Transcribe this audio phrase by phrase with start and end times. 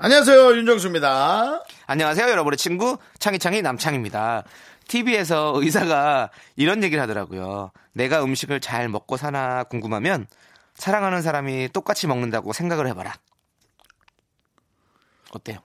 [0.00, 1.64] 안녕하세요 윤정수입니다.
[1.88, 4.44] 안녕하세요, 여러분의 친구 창희창희 남창입니다.
[4.86, 7.72] TV에서 의사가 이런 얘기를 하더라고요.
[7.94, 10.28] 내가 음식을 잘 먹고 사나 궁금하면
[10.74, 13.12] 사랑하는 사람이 똑같이 먹는다고 생각을 해봐라.
[15.32, 15.58] 어때요?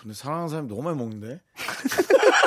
[0.00, 1.40] 근데 사랑하는 사람이 너무 많이 먹는데.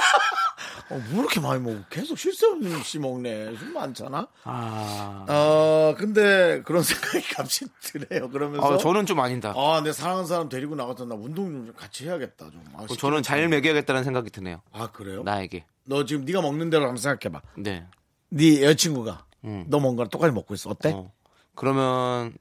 [0.89, 1.79] 어, 뭐 이렇게 많이 먹어?
[1.89, 3.57] 계속 실수 없이 먹네.
[3.57, 4.27] 좀 많잖아.
[4.45, 8.29] 아, 어, 근데 그런 생각이 값이 드네요.
[8.29, 8.65] 그러면서.
[8.67, 9.53] 어, 저는 좀 아니다.
[9.55, 12.49] 아, 내 사랑하는 사람 데리고 나가서 나 운동 좀 같이 해야겠다.
[12.51, 12.63] 좀.
[12.75, 14.61] 아, 어, 저는 잘 먹여야겠다는 생각이 드네요.
[14.71, 15.23] 아, 그래요?
[15.23, 15.65] 나에게.
[15.85, 17.41] 너 지금 네가 먹는 대로 한번 생각해봐.
[17.57, 17.85] 네.
[18.29, 19.65] 네 여자친구가 음.
[19.67, 20.69] 너 뭔가 똑같이 먹고 있어.
[20.69, 20.91] 어때?
[20.93, 21.11] 어,
[21.55, 22.33] 그러면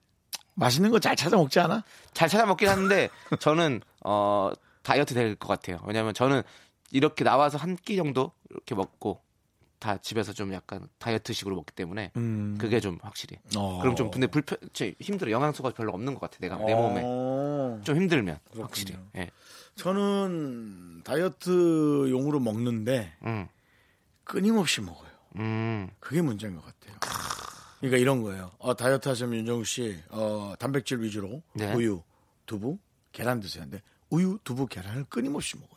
[0.55, 1.83] 맛있는 거 잘 찾아 먹지 않아?
[2.12, 3.08] 잘 찾아 먹긴 하는데
[3.41, 4.50] 저는 어
[4.83, 5.78] 다이어트 될 것 같아요.
[5.86, 6.42] 왜냐하면 저는
[6.97, 9.20] 이렇게 나와서 한 끼 정도 이렇게 먹고
[9.78, 12.56] 다 집에서 좀 약간 다이어트식으로 먹기 때문에 음.
[12.58, 13.36] 그게 좀 확실히.
[13.56, 13.78] 어.
[13.80, 17.80] 그럼 좀 근데 불편, 제 힘들어 영양소가 별로 없는 것 같아 내가 내 몸에 어.
[17.84, 18.97] 좀 힘들면 확실히.
[19.16, 19.30] 예.
[19.77, 23.47] 저는 다이어트용으로 먹는데 음,
[24.25, 25.10] 끊임없이 먹어요.
[25.36, 26.97] 음, 그게 문제인 것 같아요.
[27.81, 28.50] 그러니까 이런 거예요.
[28.58, 31.75] 어, 다이어트 하시면 윤정우 씨, 어, 단백질 위주로 네.
[31.75, 32.03] 우유,
[32.47, 32.78] 두부,
[33.12, 33.64] 계란 드세요.
[33.64, 35.77] 근데 우유, 두부, 계란을 끊임없이 먹어요.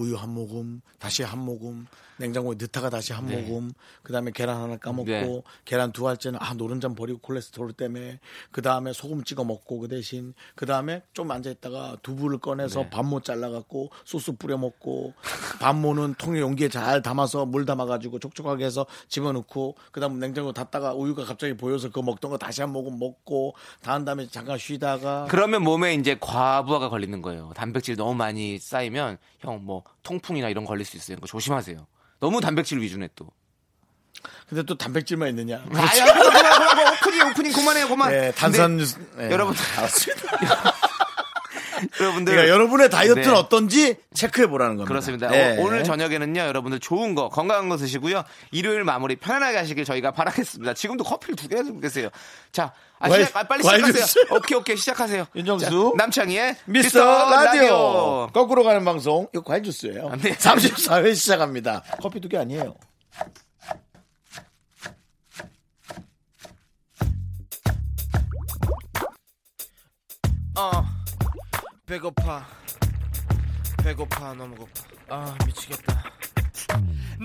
[0.00, 3.40] 우유 한 모금, 다시 한 모금, 냉장고에 넣다가 다시 한 네.
[3.40, 5.42] 모금, 그 다음에 계란 하나 까먹고, 네.
[5.64, 8.18] 계란 두 알째는 아, 노른자 버리고 콜레스테롤 때문에,
[8.50, 12.90] 그 다음에 소금 찍어 먹고, 그 대신, 그 다음에 좀 앉아있다가 두부를 꺼내서 네.
[12.90, 15.12] 반모 잘라갖고, 소스 뿌려 먹고,
[15.60, 21.24] 반모는 통에 용기에 잘 담아서 물 담아가지고 촉촉하게 해서 집어넣고, 그 다음 냉장고 닫다가 우유가
[21.24, 25.94] 갑자기 보여서 그거 먹던 거 다시 한 모금 먹고, 다한 다음에 잠깐 쉬다가, 그러면 몸에
[25.94, 27.52] 이제 과부하가 걸리는 거예요.
[27.54, 31.16] 단백질 너무 많이 쌓이면 형 뭐 통풍이나 이런 거 걸릴 수 있어요.
[31.16, 31.86] 그거 조심하세요.
[32.20, 33.30] 너무 단백질 위주네 또.
[34.48, 35.62] 근데 또 단백질만 있느냐.
[35.74, 36.92] 아야, 그만, 그만, 그만.
[36.94, 38.10] 오프닝, 오프닝 그만해요, 그만.
[38.10, 38.98] 네, 근데 뉴스.
[39.16, 40.74] 네, 여러분, 알았습니다.
[42.00, 42.32] 여러분들.
[42.32, 43.34] 그러니까 여러분의 다이어트는 네.
[43.38, 44.88] 어떤지 체크해 보라는 겁니다.
[44.88, 45.28] 그렇습니다.
[45.28, 45.56] 네.
[45.58, 48.24] 오- 오늘 저녁에는요, 여러분들 좋은 거, 건강한 거 드시고요.
[48.50, 50.74] 일요일 마무리 편안하게 하시길 저희가 바라겠습니다.
[50.74, 52.08] 지금도 커피를 두 개나 들고 계세요.
[52.52, 54.24] 자, 아, 과일- 시작, 아, 빨리 시작하세요.
[54.36, 55.26] 오케이, 오케이, 시작하세요.
[55.36, 55.64] 윤정수.
[55.96, 58.28] 자, 남창희의 미스터 라디오.
[58.32, 59.28] 거꾸로 가는 방송.
[59.34, 60.08] 이거 과일 주스예요.
[60.12, 60.34] 아, 네.
[60.36, 61.82] 34회 시작합니다.
[62.00, 62.74] 커피 두 개 아니에요.
[70.56, 70.82] 어
[71.90, 72.46] 배고파.
[73.82, 74.70] 배고파 너무 고파.
[75.08, 76.04] 아 미치겠다.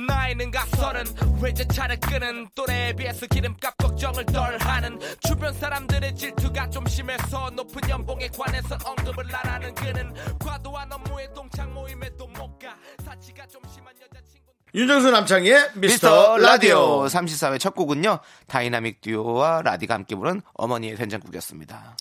[0.08, 1.06] 나이는 각설은
[1.40, 8.28] 외제차를 끄는 또래에 비해서 기름값 걱정을 덜 하는 주변 사람들의 질투가 좀 심해서 높은 연봉에
[8.30, 12.76] 관해서 언급을 안 하는 그는 과도한 업무에 동창 모임에도 못가.
[13.06, 17.04] 사치가 좀 심한 여자친구 윤정수 남창희의 미스터, 미스터 라디오.
[17.04, 17.06] 라디오.
[17.06, 18.18] 34회 첫 곡은요
[18.48, 21.98] 다이나믹 듀오와 라디가 함께 부른 어머니의 된장국이었습니다.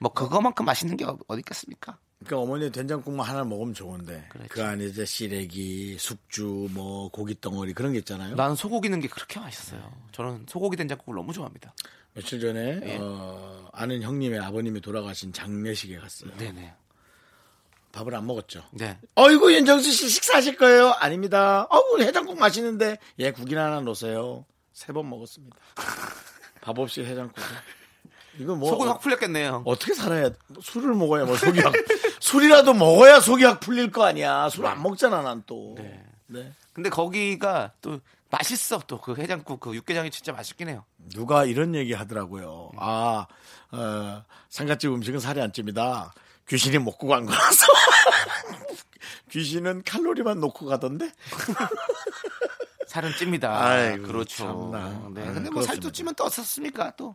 [0.00, 1.98] 뭐 그거만큼 맛있는 게 어- 어디 있겠습니까?
[2.24, 4.48] 그러니까 어머니 된장국만 하나 먹으면 좋은데 그렇죠.
[4.50, 8.34] 그 안에 이제 시래기, 숙주, 뭐 고기 덩어리 그런 게 있잖아요.
[8.34, 9.80] 난 소고기 넣은 게 그렇게 맛있어요.
[10.12, 11.74] 저는 소고기 된장국을 너무 좋아합니다.
[12.14, 12.98] 며칠 전에 예.
[13.00, 16.30] 어, 아는 형님의 아버님이 돌아가신 장례식에 갔어요.
[16.36, 16.74] 네네.
[17.92, 18.64] 밥을 안 먹었죠.
[18.72, 18.98] 네.
[19.16, 20.90] 어이구 윤정수 씨 식사하실 거예요?
[20.98, 21.66] 아닙니다.
[21.70, 24.44] 어우 해장국 맛있는데 예 국이나 하나 넣으세요.
[24.72, 25.56] 세 번 먹었습니다.
[26.60, 27.34] 밥 없이 해장국.
[28.40, 29.62] 이거 뭐 속은 어, 확 풀렸겠네요.
[29.66, 30.30] 어떻게 살아야
[30.62, 31.72] 술을 먹어야 뭐 속이 확
[32.20, 34.48] 술이라도 먹어야 속이 확 풀릴 거 아니야.
[34.48, 35.74] 술 안 먹잖아 난 또.
[35.76, 36.02] 네.
[36.26, 36.52] 네.
[36.72, 38.00] 근데 거기가 또
[38.30, 38.78] 맛있어.
[38.86, 40.84] 또 그 해장국 그 육개장이 진짜 맛있긴 해요.
[41.12, 42.70] 누가 이런 얘기 하더라고요.
[42.78, 43.26] 아,
[43.72, 46.12] 어, 상갓집 음식은 살이 안 찝니다.
[46.48, 47.66] 귀신이 먹고 간 거라서.
[49.30, 51.10] 귀신은 칼로리만 놓고 가던데?
[52.86, 53.56] 살은 찝니다.
[53.64, 54.70] 아이고, 그렇죠.
[54.72, 55.10] 참나.
[55.14, 55.28] 네.
[55.28, 55.90] 아, 근데 뭐 살도 그렇습니다.
[55.92, 56.92] 찌면 떴었습니까?
[56.96, 57.14] 또.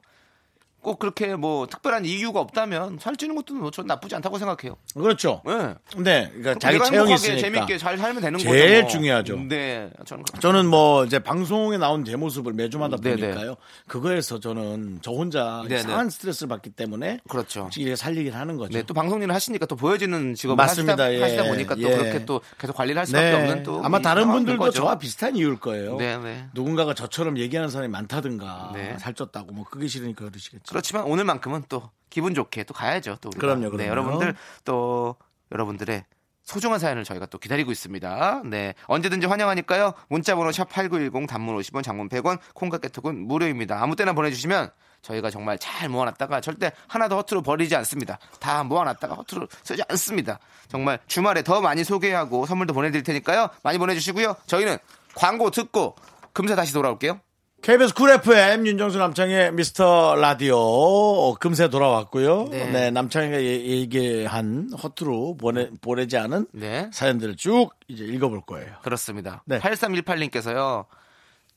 [0.86, 4.78] 꼭 그렇게 뭐 특별한 이유가 없다면 살 찌는 것도 뭐전 나쁘지 않다고 생각해요.
[4.94, 5.42] 그렇죠.
[5.44, 5.74] 네.
[5.98, 7.42] 네, 그러니까 자기 체형이 있으니까.
[7.42, 8.52] 재밌게 잘 살면 되는 거죠.
[8.52, 8.90] 제일 뭐.
[8.92, 9.38] 중요하죠.
[9.50, 9.90] 네.
[10.06, 13.16] 저는 저는 뭐 이제 방송에 나온 제 모습을 매주마다 네네.
[13.16, 13.56] 보니까요.
[13.88, 15.80] 그거에서 저는 저 혼자 네네.
[15.80, 17.62] 이상한 스트레스를 받기 때문에 그렇죠.
[17.62, 18.78] 솔직히 살리긴 하는 거죠.
[18.78, 21.06] 네, 또 방송 일을 하시니까 또 보여지는 직업을 맞습니다.
[21.06, 21.22] 하시다, 예.
[21.24, 21.98] 하시다 보니까 또 예.
[21.98, 24.70] 그렇게 또 계속 관리를 할 수밖에 없는 또 아마 이 다른 분들도.
[24.70, 25.98] 저와 비슷한 이유일 거예요.
[25.98, 26.46] 네, 네.
[26.54, 28.98] 누군가가 저처럼 얘기하는 사람이 많다든가 네.
[29.00, 30.75] 살쪘다고 뭐 그게 싫으니까 그러시겠죠.
[30.76, 33.16] 그렇지만 오늘만큼은 또 기분 좋게 또 가야죠.
[33.22, 33.40] 또 우리가.
[33.40, 34.10] 그럼요, 네, 그럼요.
[34.10, 34.36] 여러분들
[34.66, 35.16] 또
[35.54, 36.04] 여러분들의
[36.44, 38.42] 소중한 사연을 저희가 또 기다리고 있습니다.
[38.44, 38.74] 네.
[38.88, 39.94] 언제든지 환영하니까요.
[40.10, 43.82] 문자번호 샵8910 단문 50원, 장문 100원, 콩과 깨톡은 무료입니다.
[43.82, 44.70] 아무 때나 보내주시면
[45.02, 48.20] 저희가 정말 잘 모아놨다가 절대 하나도 허투루 버리지 않습니다.
[48.42, 50.40] 다 모아놨다가 허투루 쓰지 않습니다.
[50.68, 53.48] 정말 주말에 더 많이 소개하고 선물도 보내드릴 테니까요.
[53.64, 54.36] 많이 보내주시고요.
[54.46, 54.78] 저희는
[55.16, 55.96] 광고 듣고
[56.34, 57.22] 금세 다시 돌아올게요.
[57.66, 62.50] KBS 쿨 FM 윤정수 남창의 미스터 라디오 어, 금세 돌아왔고요.
[62.52, 62.70] 네.
[62.70, 66.92] 네, 남창이가 얘- 얘기한 허투루 보내 보내지 않은 네.
[66.94, 68.72] 사연들을 쭉 이제 읽어볼 거예요.
[68.84, 69.42] 그렇습니다.
[69.46, 69.58] 네.
[69.60, 70.86] 8318님께서요.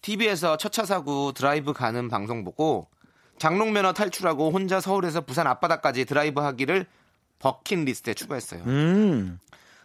[0.00, 2.88] TV에서 첫차 사고 드라이브 가는 방송 보고
[3.38, 6.86] 장롱 면허 탈출하고 혼자 서울에서 부산 앞바다까지 드라이브 하기를
[7.40, 8.62] 버킷리스트에 추가했어요.
[8.66, 9.38] 음,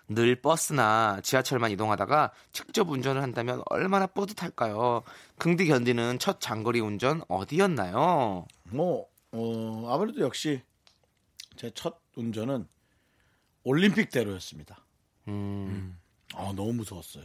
[0.09, 5.01] 늘 버스나 지하철만 이동하다가 직접 운전을 한다면 얼마나 뿌듯할까요?
[5.37, 8.45] 긍디 견디는 첫 장거리 운전 어디였나요?
[8.65, 10.61] 뭐 어, 아무래도 역시
[11.55, 12.67] 제 첫 운전은
[13.63, 14.77] 올림픽대로였습니다.
[15.27, 15.97] 음,
[16.35, 17.23] 아, 너무 무서웠어요.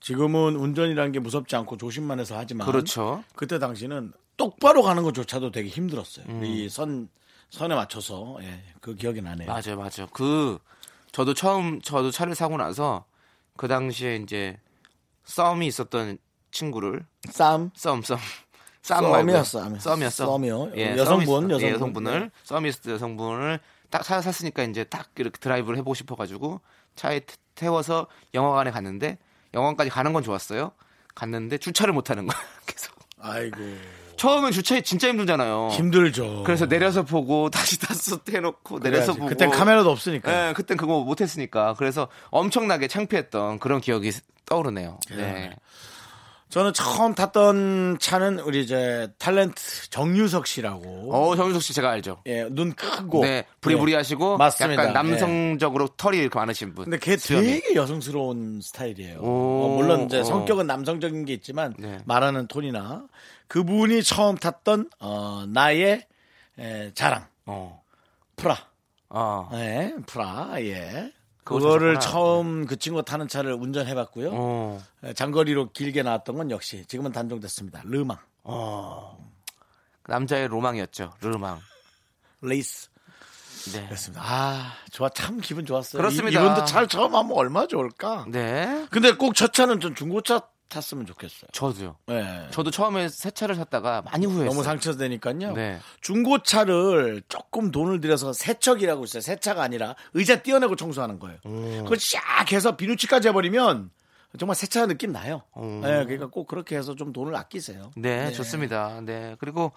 [0.00, 3.24] 지금은 운전이라는 게 무섭지 않고 조심만 해서 하지만 그렇죠.
[3.34, 6.26] 그때 당시는 똑바로 가는 것조차도 되게 힘들었어요.
[6.28, 6.44] 음.
[6.44, 7.08] 이선
[7.50, 9.48] 선에 맞춰서 예, 그 기억이 나네요.
[9.48, 10.06] 맞아요, 맞아요.
[10.12, 10.58] 그
[11.18, 13.04] 저도 처음 저도 차를 사고 나서
[13.56, 14.56] 그 당시에 이제
[15.24, 16.16] 썸이 있었던
[16.52, 18.16] 친구를 쌈 썸, 썸.
[18.82, 19.42] 썸 썸이요, 말고요.
[19.42, 19.78] 썸이요.
[19.80, 20.26] 썸이었어.
[20.26, 20.72] 썸이요.
[20.76, 21.60] 예, 여성분, 썸이 있- 여성분.
[21.62, 23.58] 예, 여성분을 썸이스트 여성분을
[23.90, 26.60] 딱차 샀으니까 이제 딱 이렇게 드라이브를 해보고 싶어가지고
[26.94, 29.18] 차에 태- 태워서 영화관에 갔는데
[29.54, 30.70] 영화관까지 가는 건 좋았어요.
[31.16, 32.38] 갔는데 주차를 못 하는 거야.
[32.64, 32.94] 계속.
[33.18, 33.56] 아이고
[34.18, 35.68] 처음엔 주차 진짜 힘들잖아요.
[35.72, 36.42] 힘들죠.
[36.44, 39.18] 그래서 내려서 보고 다시 다스 해놓고 내려서 그래야지.
[39.18, 39.28] 보고.
[39.28, 40.48] 그땐 카메라도 없으니까.
[40.48, 41.74] 예, 그땐 그거 못했으니까.
[41.78, 44.10] 그래서 엄청나게 창피했던 그런 기억이
[44.44, 44.98] 떠오르네요.
[45.10, 45.54] 네.
[46.48, 51.14] 저는 처음 탔던 차는 우리 이제 탤런트 정유석 씨라고.
[51.14, 52.22] 어, 정윤석 씨 제가 알죠.
[52.26, 53.22] 예, 눈 크고.
[53.22, 54.82] 네, 부리부리하시고 예, 맞습니다.
[54.82, 56.84] 약간 남성적으로 털이 이렇게 많으신 분.
[56.84, 57.46] 근데 걔 수염이.
[57.46, 59.18] 되게 여성스러운 스타일이에요.
[59.20, 59.26] 오.
[59.26, 60.24] 어, 물론 이제 어.
[60.24, 61.98] 성격은 남성적인 게 있지만 네.
[62.06, 63.04] 말하는 톤이나
[63.48, 66.06] 그분이 처음 탔던 어, 나의
[66.58, 67.82] 에, 자랑 어.
[68.36, 68.56] 프라.
[69.10, 69.48] 아.
[69.52, 70.52] 네, 프라.
[70.60, 71.12] 예.
[71.48, 71.98] 그거 그거를.
[72.00, 74.30] 처음 그 친구 타는 차를 운전해봤고요.
[74.32, 74.82] 어.
[75.04, 77.82] 에, 장거리로 길게 나왔던 건 역시 지금은 단종됐습니다.
[77.84, 78.18] 르망,
[80.06, 81.14] 남자의 로망이었죠.
[81.20, 81.60] 르망.
[82.42, 82.88] 레이스.
[83.72, 83.84] 네.
[83.86, 84.22] 그렇습니다.
[84.24, 85.08] 아, 좋아.
[85.08, 86.00] 참 기분 좋았어요.
[86.00, 86.40] 그렇습니다.
[86.40, 88.24] 이, 이분도 차를 처음 하면 얼마나 좋을까?
[88.28, 88.86] 네.
[88.90, 91.48] 근데 꼭 첫 차는 좀 중고차 탔으면 좋겠어요.
[91.52, 91.96] 저도요.
[92.06, 92.46] 네.
[92.50, 94.50] 저도 처음에 새 차를 샀다가 많이 후회했어요.
[94.50, 95.52] 너무 상처되니까요.
[95.52, 95.78] 네.
[96.00, 99.20] 중고차를 조금 돈을 들여서 세척이라고 있어요.
[99.20, 101.38] 세차가 아니라 의자 띄어내고 청소하는 거예요.
[101.46, 101.80] 음.
[101.82, 103.90] 그걸 쫙 해서 비누칠까지 해버리면
[104.38, 105.42] 정말 세차 느낌 나요.
[105.56, 105.80] 음.
[105.80, 107.90] 네, 그러니까 꼭 그렇게 해서 좀 돈을 아끼세요.
[107.96, 109.00] 네, 좋습니다.
[109.02, 109.36] 네.
[109.38, 109.72] 그리고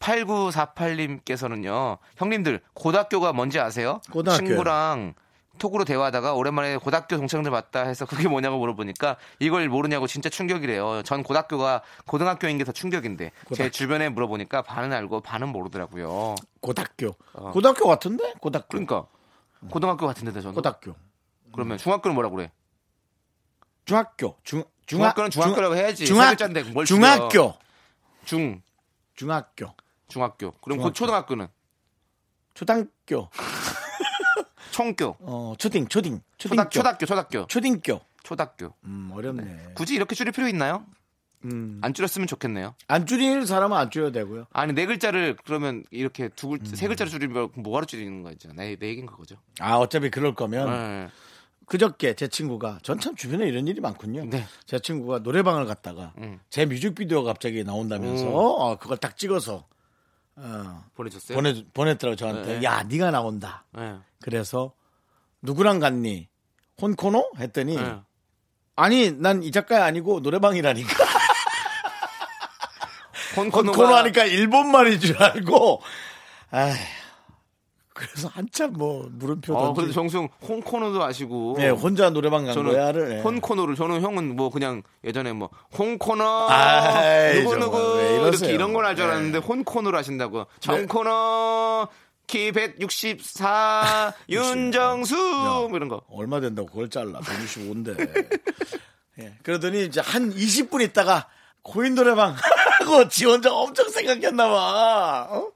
[0.00, 1.98] 8948님께서는요.
[2.16, 4.00] 형님들, 고등학교가 뭔지 아세요?
[4.10, 4.48] 고등학교요.
[4.48, 5.14] 친구랑
[5.58, 11.02] 톡으로 대화하다가 오랜만에 고등학교 동창들 봤다 해서 그게 뭐냐고 물어보니까 이걸 모르냐고 진짜 충격이래요.
[11.04, 13.70] 전 고등학교가 고등학교인 게 더 충격인데 제 고등학교.
[13.70, 16.34] 주변에 물어보니까 반은 알고 반은 모르더라고요.
[16.60, 17.12] 고등학교.
[17.52, 18.32] 고등학교 같은데?
[18.40, 18.66] 고등학교.
[18.66, 18.68] 어.
[18.70, 19.06] 그러니까
[19.70, 20.94] 고등학교 같은데 저는 고등학교.
[21.52, 22.50] 그러면 중학교는 뭐라고 그래?
[23.84, 24.36] 중학교.
[24.44, 26.06] 중, 중학, 중학교는 중학교라고 해야지.
[26.06, 27.54] 중학, 세 글자인데 뭘 중학교.
[28.24, 28.62] 중
[29.14, 29.72] 중학교.
[30.08, 30.50] 중학교.
[30.60, 30.82] 그럼 중학교.
[30.82, 31.48] 곧 초등학교는
[32.54, 33.28] 초등교.
[34.78, 35.16] 총교.
[35.20, 36.20] 어, 초딩, 초딩.
[36.36, 36.68] 초등, 초딩교.
[36.70, 37.46] 초등학교, 초등학교.
[37.46, 38.00] 초딩교.
[38.24, 38.74] 초등학교.
[38.84, 39.68] 음, 어렵네.
[39.74, 40.84] 굳이 이렇게 줄일 필요 있나요?
[41.44, 41.78] 음.
[41.82, 42.74] 안 줄였으면 좋겠네요.
[42.88, 44.46] 안 줄일 사람은 안 줄여도 되고요.
[44.52, 46.64] 아니 네 글자를 그러면 이렇게 두 글, 음.
[46.64, 48.48] 세 글자를 줄이면 뭐하러 줄이는 거죠?
[48.54, 49.36] 내, 내 얘기인 그거죠.
[49.60, 51.08] 아, 어차피 그럴 거면 네.
[51.66, 54.24] 그저께 제 친구가 전 참 주변에 이런 일이 많군요.
[54.24, 54.44] 네.
[54.66, 56.40] 제 친구가 노래방을 갔다가 음.
[56.50, 58.32] 제 뮤직비디오가 갑자기 나온다면서 음.
[58.34, 59.66] 어, 그걸 딱 찍어서
[60.36, 61.36] 어, 보내줬어요.
[61.36, 62.58] 보내 보냈더라고 저한테.
[62.58, 62.64] 네.
[62.64, 63.64] 야, 네가 나온다.
[63.72, 63.96] 네.
[64.20, 64.72] 그래서
[65.42, 66.28] 누구랑 갔니?
[66.80, 67.32] 혼코노?
[67.38, 67.96] 했더니 네.
[68.76, 70.88] 아니 난 이 작가 아니고 노래방이라니까.
[73.36, 75.82] 혼코노가 혼코노 하니까 일본 말인 줄 알고.
[76.50, 76.74] 아
[77.94, 79.76] 그래서 한참 뭐 물음표 어, 던지.
[79.78, 81.54] 그래도 정수영 홍코노도 아시고.
[81.58, 83.08] 네, 혼자 노래방 간 저는 거야를.
[83.08, 83.20] 네.
[83.22, 85.48] 혼코노를 저는 형은 뭐 그냥 예전에 뭐
[85.78, 88.28] 홍코노 아이, 누구 누구 왜 이러세요?
[88.30, 89.10] 이렇게 이런 걸 알줄 네.
[89.12, 90.46] 알았는데 혼코노를 하신다고.
[90.60, 91.86] 정코노
[92.26, 95.14] 키164 윤정수
[95.68, 96.02] 뭐 이런 거.
[96.10, 98.40] 얼마 된다고 그걸 잘라 165인데
[99.20, 101.28] 예, 그러더니 이제 한 20분 있다가
[101.62, 102.34] 코인 노래방
[102.80, 105.52] 하고 지 혼자 엄청 생각했나 봐 어?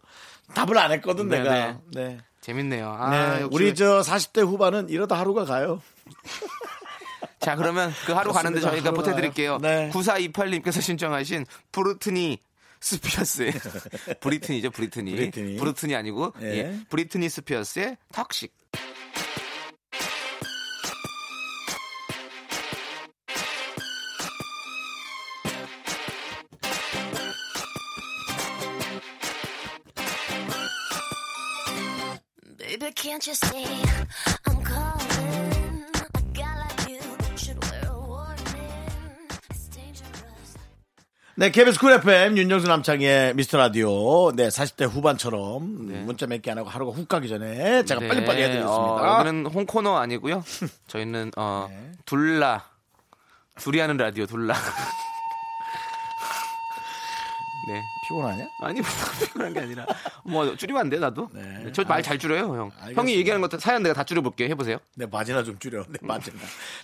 [0.55, 2.19] 답을 안 했거든 네, 내가 네.
[2.49, 2.53] 네.
[2.53, 2.89] 재밌네요.
[2.91, 3.47] 아, 네.
[3.51, 5.83] 우리 저 40대 후반은 이러다 하루가 가요
[7.41, 8.71] 자, 그러면 그 하루 가는데 그렇습니다.
[8.71, 9.59] 저희가 보태드릴게요.
[9.59, 9.91] 네.
[9.93, 12.41] 9428님께서 신청하신 브루트니
[12.81, 13.53] 스피어스의
[14.21, 15.13] 브리트니죠, 브리트니.
[15.13, 15.57] 브리트니.
[15.57, 16.47] 브루트니 아니고 예.
[16.47, 16.81] 예.
[16.89, 18.53] 브리트니 스피어스의 Toxic.
[32.69, 33.65] Baby, can't you see
[34.47, 35.85] I'm calling?
[36.15, 37.01] A guy like you
[37.37, 38.45] should wear a warning.
[39.49, 40.57] It's dangerous.
[41.37, 44.33] 네, KBS 쿨 FM 윤정수 남창의 미스터 라디오.
[44.33, 46.01] 네, 40대 후반처럼 네.
[46.03, 48.69] 문자 몇 개 안 하고 하루가 훅 가기 전에 제가 네, 빨리빨리 해드리겠습니다.
[48.77, 50.45] 어, 여기는 홍코너 아니고요.
[50.89, 51.93] 저희는 어 네.
[52.05, 52.65] 둘라
[53.57, 54.55] 둘이 하는 라디오 둘라.
[57.69, 57.83] 네.
[58.09, 58.49] 피곤하냐?
[58.63, 58.89] 아니 뭐
[59.21, 59.87] 피곤한 게 아니라
[60.25, 61.29] 뭐 줄이면 안 돼 나도.
[61.33, 61.71] 네.
[61.73, 62.71] 저 말 잘 줄여요 형.
[62.75, 63.01] 알겠습니다.
[63.01, 64.49] 형이 얘기하는 것 사연 내가 다 줄여볼게요.
[64.49, 64.79] 해보세요.
[64.97, 65.85] 네, 바지나 좀 줄여.
[65.89, 66.37] 네, 바지나.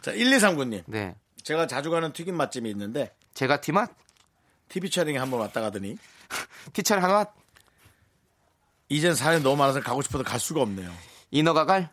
[0.03, 0.83] 자, 1239님.
[0.87, 1.14] 네.
[1.43, 3.91] 제가 자주 가는 튀김 맛집이 있는데 제가 티맛
[4.69, 5.97] TV 촬영에 한번 왔다 가더니
[6.73, 7.35] 티철 한맛
[8.88, 10.91] 이젠 사연이 너무 많아서 가고 싶어도 갈 수가 없네요.
[11.31, 11.91] 인어가갈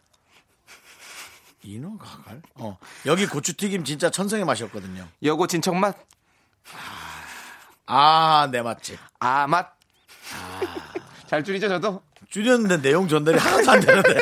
[1.63, 2.41] 인어가갈?
[2.55, 2.77] 어.
[3.05, 5.07] 여기 고추튀김 진짜 천성의 맛이었거든요.
[5.23, 5.95] 여고 진척맛
[7.93, 8.97] 아, 내 맛집.
[9.19, 9.73] 아맛.
[11.27, 12.01] 잘 줄이죠 저도.
[12.29, 14.21] 줄였는데 내용 전달이 하나도 안 되는데.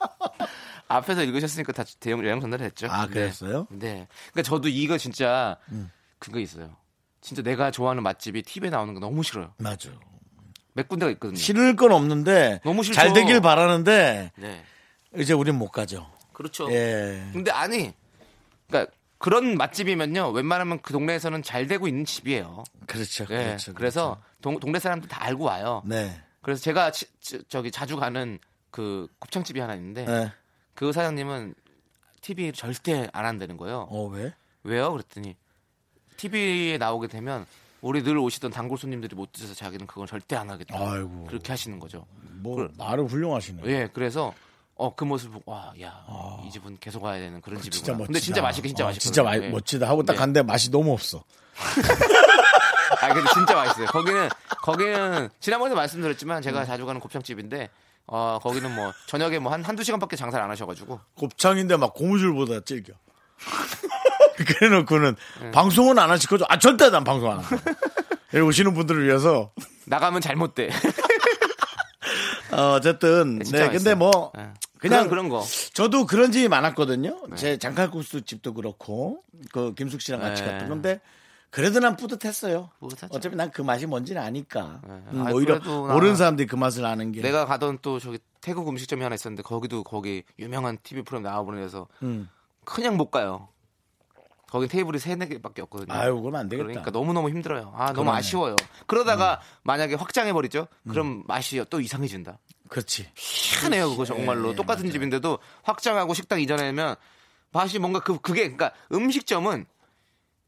[0.88, 2.88] 앞에서 읽으셨으니까 다 대형 요양 전달을 했죠.
[2.90, 3.68] 아, 그랬어요?
[3.70, 3.94] 네.
[3.94, 4.08] 네.
[4.32, 5.56] 그러니까 저도 이거 진짜
[6.18, 6.76] 그거 있어요.
[7.20, 9.54] 진짜 내가 좋아하는 맛집이 TV에 나오는 거 너무 싫어요.
[9.58, 9.88] 맞아.
[10.74, 11.38] 몇 군데가 있거든요.
[11.38, 12.96] 싫을 건 없는데 너무 싫죠.
[12.96, 14.64] 잘 되길 바라는데 네.
[15.16, 16.10] 이제 우린 못 가죠.
[16.32, 16.70] 그렇죠.
[16.72, 17.28] 예.
[17.32, 17.92] 근데 아니,
[18.68, 22.64] 그러니까 그런 맛집이면요, 웬만하면 그 동네에서는 잘 되고 있는 집이에요.
[22.86, 23.24] 그렇죠.
[23.26, 23.44] 네.
[23.46, 23.72] 그렇죠.
[23.72, 25.80] 그래서 동, 동네 사람들 다 알고 와요.
[25.84, 26.20] 네.
[26.40, 28.40] 그래서 제가 치- 치- 저기 자주 가는
[28.72, 30.32] 그 곱창집이 하나 있는데 네.
[30.74, 31.54] 그 사장님은
[32.20, 33.86] TV 절대 안 한다는 거예요.
[33.90, 34.34] 어, 왜?
[34.64, 34.90] 왜요?
[34.90, 35.36] 그랬더니
[36.16, 37.46] TV에 나오게 되면
[37.80, 40.76] 우리 늘 오시던 단골 손님들이 못 드셔서 자기는 그건 절대 안 하겠다.
[40.76, 41.26] 아이고.
[41.28, 42.06] 그렇게 하시는 거죠.
[42.40, 42.68] 뭐 그래.
[42.76, 43.62] 말을 훌륭하시네.
[43.66, 44.34] 예, 그래서
[44.84, 46.04] 어 그 모습 보고 와, 야,
[46.46, 47.68] 이 집은 계속 와야 되는 그런 집이구나.
[47.68, 47.70] 아.
[47.78, 48.06] 진짜 멋지다.
[48.06, 51.22] 근데 진짜 맛있게 진짜 어, 맛있거 진짜 마- 멋지다 하고 딱 갔는데 맛이 너무 없어.
[53.00, 53.86] 아, 근데 진짜 맛있어요.
[53.86, 54.28] 거기는
[54.62, 56.42] 거기는 지난번에도 말씀드렸지만 음.
[56.42, 57.68] 제가 자주 가는 곱창집인데
[58.06, 62.92] 어 거기는 뭐 저녁에 뭐 한 한두 시간밖에 장사를 안 하셔가지고 곱창인데 막 고무줄보다 질겨.
[64.36, 65.50] 그래놓고는 네.
[65.52, 66.44] 방송은 안 하실 거죠?
[66.48, 67.70] 아, 절대 난 방송 안 한다.
[68.34, 69.52] 여기 오시는 분들을 위해서
[69.86, 70.70] 나가면 잘못돼.
[72.52, 73.70] 어, 어쨌든 네 맛있어요.
[73.70, 74.50] 근데 뭐 예.
[74.82, 75.44] 그냥 그런, 그런 거.
[75.72, 77.22] 저도 그런 집이 많았거든요.
[77.30, 77.36] 네.
[77.36, 79.22] 제 장칼국수 집도 그렇고
[79.52, 80.50] 그 김숙 씨랑 같이 네.
[80.50, 81.00] 갔던 건데
[81.50, 82.70] 그래도 난 뿌듯했어요.
[82.80, 83.14] 뿌듯하죠.
[83.14, 84.80] 어차피 난 그 맛이 뭔지는 아니까.
[84.86, 84.94] 네.
[85.12, 87.20] 음, 아이, 오히려 모르는 사람들이 그 맛을 아는 게.
[87.22, 92.28] 내가 가던 또 저기 태국 음식점이 하나 있었는데 거기도 거기 유명한 TV 프로그램 나와보내서 음.
[92.64, 93.48] 그냥 못 가요.
[94.50, 95.94] 거기 테이블이 세네 개밖에 없거든요.
[95.94, 96.66] 아유, 그러면 안 되겠다.
[96.66, 97.72] 그러니까 너무 너무 힘들어요.
[97.74, 98.10] 아 너무 그러네.
[98.10, 98.14] 음.
[98.16, 98.56] 아쉬워요.
[98.86, 100.66] 그러다가 만약에 확장해 버리죠.
[100.88, 102.38] 그럼 맛이 또 이상해진다.
[102.72, 103.06] 그렇지.
[103.14, 104.92] 희한해요 그거 정말로 예, 똑같은 맞아요.
[104.92, 106.96] 집인데도 확장하고 식당 이전하면
[107.50, 109.66] 맛이 뭔가 그 그게 그러니까 음식점은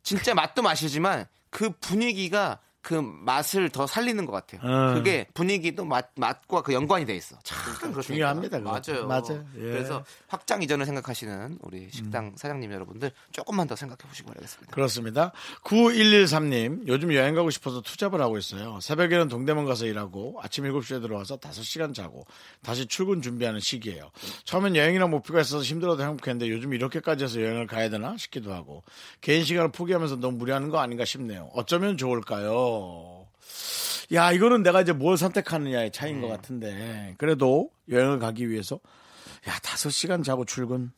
[0.02, 4.60] 진짜 맛도 맛이지만 그 분위기가 그 맛을 더 살리는 것 같아요.
[4.62, 4.94] 음.
[4.94, 7.34] 그게 분위기도 맛 맛과 그 연관이 돼 있어.
[7.42, 8.02] 참 그렇습니다.
[8.02, 8.58] 중요합니다.
[8.58, 9.06] 맞아요.
[9.06, 9.42] 맞아요.
[9.56, 9.60] 예.
[9.60, 14.74] 그래서 확장 이전을 생각하시는 우리 식당 사장님 여러분들 조금만 더 생각해 보시기 바라겠습니다.
[14.74, 15.32] 그렇습니다.
[15.64, 18.78] 9113님, 요즘 여행 가고 싶어서 투잡을 하고 있어요.
[18.82, 22.26] 새벽에는 동대문 가서 일하고 아침 7시에 들어와서 5시간 자고
[22.62, 24.10] 다시 출근 준비하는 시기예요.
[24.44, 28.82] 처음엔 여행이랑 목표가 있어서 힘들어도 행복했는데 요즘 이렇게까지 해서 여행을 가야 되나 싶기도 하고
[29.22, 31.48] 개인 시간을 포기하면서 너무 무리하는 거 아닌가 싶네요.
[31.54, 32.73] 어쩌면 좋을까요?
[34.12, 37.14] 야, 이거는 내가 이제 뭘 선택하느냐의 차이인 것 같은데.
[37.18, 38.78] 그래도 여행을 가기 위해서
[39.48, 40.92] 야, 5시간 자고 출근.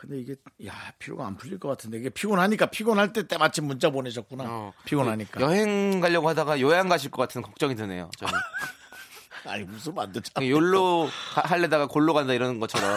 [0.00, 0.34] 근데 이게
[0.66, 1.98] 야 피로가 안 풀릴 것 같은데.
[1.98, 4.44] 이게 피곤하니까 피곤할 때 때마침 문자 보내셨구나.
[4.46, 5.40] 어, 피곤하니까.
[5.40, 8.10] 여행 가려고 하다가 요양 가실 것 같은 걱정이 드네요.
[8.18, 8.32] 저는.
[9.46, 10.32] 아니 무슨 만드자.
[10.46, 12.90] 욜로 가- 할래다가 골로 간다 이러는 것처럼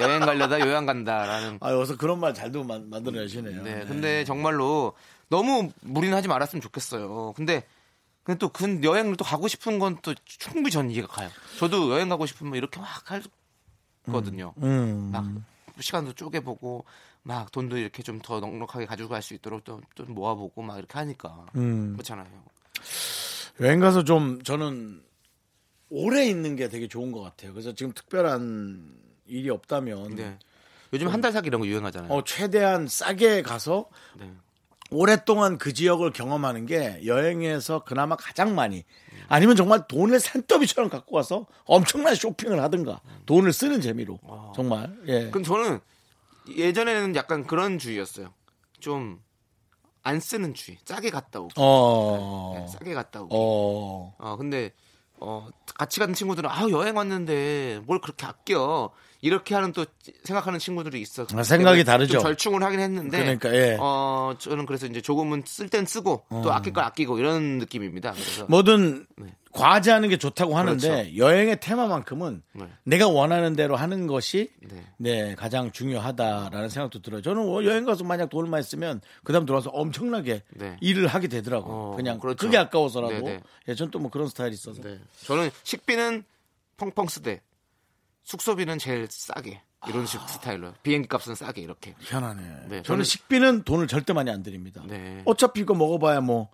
[0.00, 1.58] 여행 가려다 요양 간다라는.
[1.60, 3.62] 아 어서 그런 말 잘도 만, 만들어내시네요.
[3.62, 4.94] 네, 근데 정말로
[5.28, 7.32] 너무 무리는 하지 말았으면 좋겠어요.
[7.36, 7.66] 근데
[8.24, 11.30] 근데 또 그 여행을 또 가고 싶은 건 또 충분히 전 이해가 가요.
[11.58, 14.52] 저도 여행 가고 싶으면 이렇게 막 할거든요.
[14.62, 15.10] 음.
[15.12, 15.24] 막
[15.80, 16.84] 시간도 쪼개보고
[17.22, 20.98] 막 돈도 이렇게 좀 더 넉넉하게 가지고 갈 수 있도록 또, 또 모아보고 막 이렇게
[20.98, 21.92] 하니까 음.
[21.92, 22.26] 그렇잖아요.
[23.60, 25.02] 여행 가서 좀 저는
[25.90, 28.94] 오래 있는 게 되게 좋은 것 같아요 그래서 지금 특별한
[29.26, 30.38] 일이 없다면 네.
[30.92, 32.12] 요즘 한달 살기 이런 거 유행하잖아요.
[32.12, 34.30] 어, 최대한 싸게 가서 네.
[34.90, 38.84] 오랫동안 그 지역을 경험하는 게 여행에서 그나마 가장 많이
[39.28, 44.18] 아니면 정말 돈을 산더미처럼 갖고 와서 엄청난 쇼핑을 하든가 돈을 쓰는 재미로
[44.54, 45.28] 정말 예.
[45.30, 45.80] 그럼 저는
[46.56, 48.32] 예전에는 약간 그런 주의였어요.
[48.80, 49.20] 좀
[50.08, 50.78] 안 쓰는 주의.
[50.86, 51.54] 싸게 갔다 오기.
[51.58, 52.54] 어.
[52.56, 53.34] 네, 싸게 갔다 오기.
[53.34, 54.14] 어.
[54.18, 54.72] 어, 근데
[55.20, 58.90] 어, 같이 가는 친구들은 아, 여행 왔는데 뭘 그렇게 아껴.
[59.20, 59.84] 이렇게 하는 또
[60.24, 61.26] 생각하는 친구들이 있어.
[61.34, 62.14] 아, 생각이 다르죠.
[62.14, 63.18] 좀 절충을 하긴 했는데.
[63.18, 63.76] 그러니까, 예.
[63.80, 68.12] 어 저는 그래서 이제 조금은 쓸 땐 쓰고 또 아낄 걸 아끼고 이런 느낌입니다.
[68.12, 69.34] 그래서 뭐든 네.
[69.50, 71.16] 과제하는 게 좋다고 하는데 그렇죠.
[71.16, 72.68] 여행의 테마만큼은 네.
[72.84, 74.84] 내가 원하는 대로 하는 것이 네.
[74.98, 75.34] 네.
[75.34, 77.20] 가장 중요하다라는 생각도 들어요.
[77.20, 80.76] 저는 뭐 여행 가서 만약 돈을 많이 쓰면 그다음 들어와서 엄청나게 네.
[80.80, 81.68] 일을 하게 되더라고.
[81.70, 82.36] 요 어, 그냥 그렇죠.
[82.46, 83.14] 그게 아까워서라도.
[83.24, 83.40] 네네.
[83.68, 84.80] 예, 전 또 뭐 그런 스타일이 있어서.
[84.80, 85.00] 네.
[85.24, 86.22] 저는 식비는
[86.76, 87.40] 펑펑 쓰되
[88.32, 91.94] 숙소비는 제일 싸게 이런 식 스타일로 비행기 값은 싸게 이렇게.
[92.00, 92.42] 희한하네.
[92.68, 94.82] 네, 저는 저는- 식비는 돈을 절대 많이 안 드립니다.
[94.86, 95.22] 네.
[95.24, 96.50] 어차피 이거 먹어봐야 뭐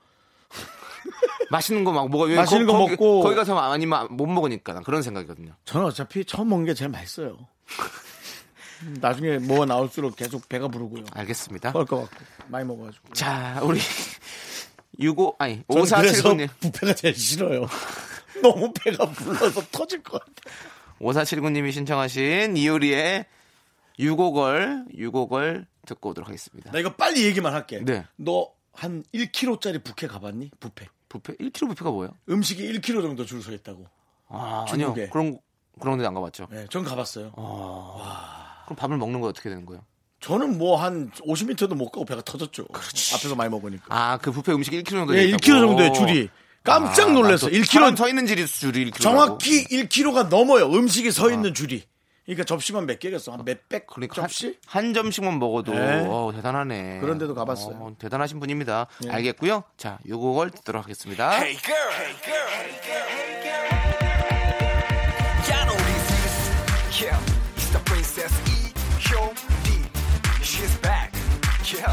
[1.50, 2.24] 맛있는 거 막 먹어.
[2.26, 5.52] 왜 맛있는 거 먹고- 거기 가서 아니면 못 먹으니까 난 그런 생각이거든요.
[5.64, 7.38] 저는 어차피 처음 먹는 게 제일 맛있어요.
[8.82, 11.04] 음, 나중에 뭐가 나올수록 계속 배가 부르고요.
[11.12, 11.72] 알겠습니다.
[11.72, 13.14] 뻘것 같고 많이 먹어가지고.
[13.14, 13.80] 자, 우리
[15.00, 17.66] 65 아니 저는 그래서 5479님 부페가 제일 싫어요.
[18.42, 20.32] 너무 배가 불러서 터질 것 같아.
[21.00, 23.26] 5479님이 신청하신 이효리의
[23.98, 26.70] 유곡을 유곡을 듣고 오도록 하겠습니다.
[26.72, 27.84] 나 이거 빨리 얘기만 할게.
[27.84, 28.04] 네.
[28.16, 30.50] 너 한 1kg짜리 부케 가봤니?
[30.60, 30.86] 부페.
[31.08, 32.12] 부페 1kg 부페가 뭐예요?
[32.28, 33.86] 음식이 1kg 정도 줄 서 있다고.
[34.28, 35.02] 아, 중국에.
[35.02, 35.10] 아니요.
[35.12, 35.38] 그런
[35.80, 36.48] 그런 데안 가봤죠.
[36.50, 37.32] 네, 전 가봤어요.
[37.32, 39.84] 그럼 밥을 먹는 거 어떻게 되는 거예요?
[40.20, 42.66] 저는 뭐 한 50m도 못 가고 배가 터졌죠.
[42.72, 43.84] 앞에서 많이 먹으니까.
[43.88, 46.28] 아, 그 부페 음식 1kg 정도 예, 돼 1kg 정도의 줄이.
[46.64, 47.49] 깜짝 놀랐어.
[47.49, 49.00] 1kg 사람 서 있는 줄이 줄이 1kg.
[49.00, 50.66] 정확히 1kg가 넘어요.
[50.66, 51.85] 음식이 서 있는 줄이.
[52.25, 53.33] 그러니까 접시만 몇 개겠어?
[53.33, 54.59] 한 몇백 그러니까 접시?
[54.66, 56.06] 한, 한 점씩만 먹어도 네.
[56.09, 57.00] 어, 대단하네.
[57.00, 57.76] 그런 데도 가봤어요.
[57.78, 58.87] 어, 대단하신 분입니다.
[59.11, 59.64] 알겠고요.
[59.76, 61.35] 자, 요 곡을 듣도록 하겠습니다.
[61.37, 63.75] Hey girl, hey girl, hey girl, hey girl.
[65.52, 67.04] I know this is.
[67.04, 67.21] Yeah,
[67.56, 68.73] it's the princess E.
[69.04, 69.85] Hyun-B.
[70.42, 71.12] She's back.
[71.64, 71.92] Yeah,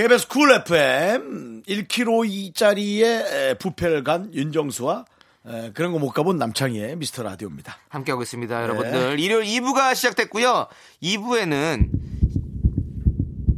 [0.00, 5.04] KBS 쿨 FM 1kg짜리의 부페를 간 윤정수와
[5.46, 7.76] 에, 그런 거 못 가본 남창희의 미스터 라디오입니다.
[7.90, 8.62] 함께하고 있습니다, 네.
[8.62, 9.20] 여러분들.
[9.20, 10.68] 일요일 2부가 시작됐고요.
[11.02, 11.90] 2부에는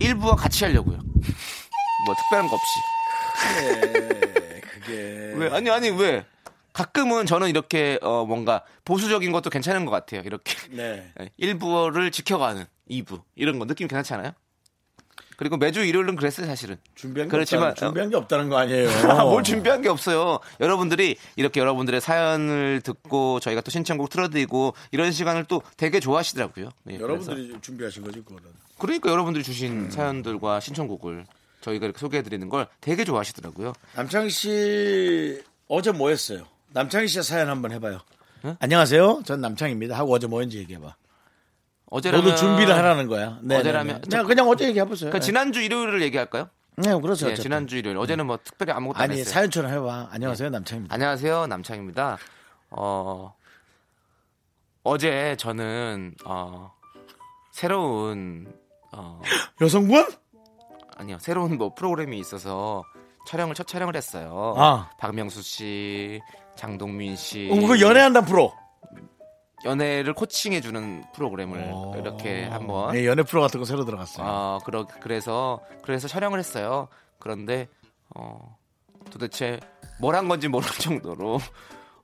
[0.01, 0.97] 1부와 같이 하려고요.
[0.97, 2.81] 뭐 특별한 거 없이.
[3.61, 4.93] 네, 그게
[5.39, 5.49] 왜?
[5.51, 6.27] 아니 아니 왜?
[6.73, 10.23] 가끔은 저는 이렇게 어 뭔가 보수적인 것도 괜찮은 것 같아요.
[10.25, 11.13] 이렇게 네.
[11.39, 14.33] 1부를 지켜가는 2부 이런 거 느낌 괜찮잖아요.
[15.43, 16.77] 그리고 매주 일요일은 그랬어요 사실은.
[16.95, 18.89] 준비한 게 그렇지만, 없다는, 준비한 게 없다는 거 아니에요.
[19.29, 20.39] 뭘 준비한 게 없어요.
[20.61, 26.67] 여러분들이 이렇게 여러분들의 사연을 듣고 저희가 또 신청곡 틀어드리고 이런 시간을 또 되게 좋아하시더라고요.
[26.85, 28.45] 네, 그래서 여러분들이 준비하신 거지 그거는.
[28.79, 29.91] 그러니까 여러분들이 주신 음.
[29.91, 31.27] 사연들과 신청곡을
[31.61, 33.73] 저희가 이렇게 소개해드리는 걸 되게 좋아하시더라고요.
[33.97, 36.47] 남창희 씨 어제 뭐 했어요?
[36.71, 37.99] 남창희 씨의 사연 한번 해봐요.
[38.61, 39.23] 안녕하세요.
[39.25, 39.99] 전 남창입니다.
[39.99, 40.95] 하고 어제 뭐 했는지 얘기해봐.
[41.93, 43.39] 어제라면 너도 준비를 하라는 거야.
[43.43, 44.01] 네, 어제라면- 네, 네.
[44.09, 45.11] 그냥, 그냥 어제 얘기해 보세요.
[45.11, 46.49] 그러니까 지난주 일요일을 얘기할까요?
[46.77, 47.29] 네, 그렇죠.
[47.29, 47.35] 네.
[47.35, 47.99] 지난주 일요일.
[47.99, 49.33] 어제는 뭐 특별히 아무것도 안 아니 했어요.
[49.33, 50.09] 사연처럼 해봐.
[50.11, 50.95] 안녕하세요 남창입니다.
[50.95, 51.47] 안녕하세요.
[51.49, 52.17] 남창입니다.
[52.71, 53.35] 어,
[54.83, 56.73] 어제 저는, 어,
[57.51, 58.51] 새로운,
[58.93, 59.21] 어,
[59.61, 60.07] 여성분?
[60.97, 61.19] 아니요.
[61.21, 62.83] 새로운 뭐 프로그램이 있어서
[63.27, 64.55] 촬영을, 첫 촬영을 했어요.
[64.57, 64.91] 아.
[64.99, 66.21] 박명수 씨,
[66.57, 67.51] 장동민 씨.
[67.53, 68.53] 어, 그거 연애한다 프로.
[69.65, 72.93] 연애를 코칭해주는 프로그램을 이렇게 한번.
[72.93, 74.27] 네, 연애 프로 같은 거 새로 들어갔어요.
[74.27, 76.89] 어, 그러, 그래서, 그래서 촬영을 했어요.
[77.19, 77.69] 그런데,
[78.15, 78.57] 어,
[79.11, 79.61] 도대체
[80.01, 81.39] 뭘 한 건지 모를 정도로,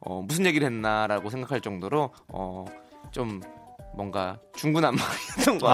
[0.00, 2.64] 어, 무슨 얘기를 했나라고 생각할 정도로, 어,
[3.10, 3.40] 좀
[3.94, 5.72] 뭔가 중구난방이었던 것 같아요.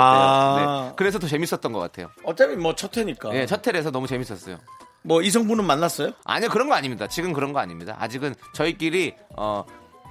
[0.69, 0.87] 아.
[0.89, 0.93] 네.
[0.97, 2.09] 그래서 더 재밌었던 것 같아요.
[2.25, 3.29] 어차피 뭐 첫 회니까.
[3.31, 4.57] 네, 첫 회에서 너무 재밌었어요.
[5.03, 6.13] 뭐 이성분은 만났어요?
[6.25, 7.07] 아니요, 그런 거 아닙니다.
[7.09, 7.95] 지금 그런 거 아닙니다.
[7.99, 9.65] 아직은 저희끼리, 어,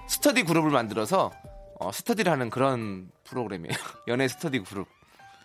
[0.07, 1.31] 스터디 그룹을 만들어서,
[1.79, 3.73] 어, 스터디를 하는 그런 프로그램이에요.
[4.07, 4.87] 연애 스터디 그룹.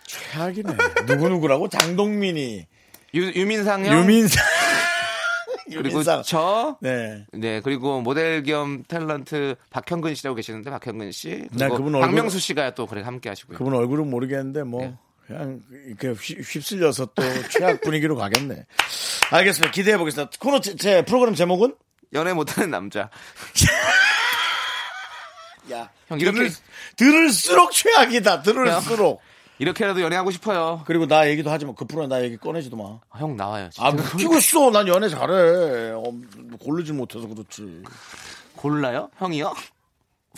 [0.06, 0.74] 최악이네.
[1.06, 1.68] 누구 누구라고?
[1.68, 2.66] 장동민이,
[3.14, 3.98] 유, 유민상 형.
[3.98, 4.42] 유민상,
[5.66, 6.22] 그리고 유민상.
[6.24, 7.26] 저, 네.
[7.32, 11.46] 네, 그리고 모델 겸 탤런트 박현근 씨라고 계시는데 박현근 씨.
[11.52, 13.58] 네, 그분 얼굴- 박명수 씨가 또 그래 함께 하시고요.
[13.58, 14.94] 그분 얼굴은 모르겠는데 뭐 네.
[15.26, 18.64] 그냥 이렇게 휩- 휩쓸려서 또 최악 분위기로 가겠네.
[19.30, 19.72] 알겠습니다.
[19.72, 20.32] 기대해 보겠습니다.
[20.40, 21.74] 코너 제, 제 프로그램 제목은
[22.14, 23.10] 연애 못하는 남자.
[25.72, 26.50] 야 형, 이렇게- 들을,
[26.96, 28.42] 들을수록 최악이다.
[28.42, 29.20] 들을수록
[29.58, 30.82] 이렇게라도 연애하고 싶어요.
[30.86, 31.74] 그리고 나 얘기도 하지 마.
[31.74, 33.00] 그 프로에 나 얘기 꺼내지도 마.
[33.10, 33.68] 아, 형 나와요.
[33.72, 33.88] 진짜.
[33.88, 34.70] 아, 웃기고 있어.
[34.70, 35.90] 난 연애 잘해.
[35.94, 36.02] 어,
[36.60, 37.82] 고르지 못해서 그렇지.
[38.56, 39.10] 골라요?
[39.18, 39.52] 형이요?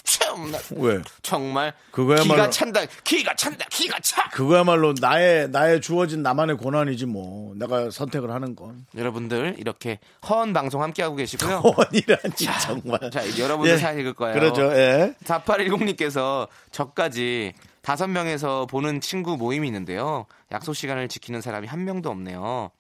[0.04, 1.00] 참, 나 왜?
[1.22, 2.80] 정말 그거야말로- 기가 찬다.
[3.04, 3.66] 기가 찬다.
[3.70, 4.28] 기가 차.
[4.30, 7.54] 그거야말로 나의, 나의 주어진 나만의 고난이지 뭐.
[7.56, 8.86] 내가 선택을 하는 건.
[8.96, 9.98] 여러분들 이렇게
[10.28, 11.62] 허언 방송 함께 하고 계시고요.
[11.76, 13.10] 원이라니, 정말.
[13.10, 13.76] 자, 여러분들 예.
[13.78, 14.34] 사연 읽을 거예요.
[14.34, 15.14] 그러죠, 예.
[15.24, 20.26] 4810님께서 저까지 다섯 명에서 보는 친구 모임이 있는데요.
[20.52, 22.70] 약속 시간을 지키는 사람이 한 명도 없네요.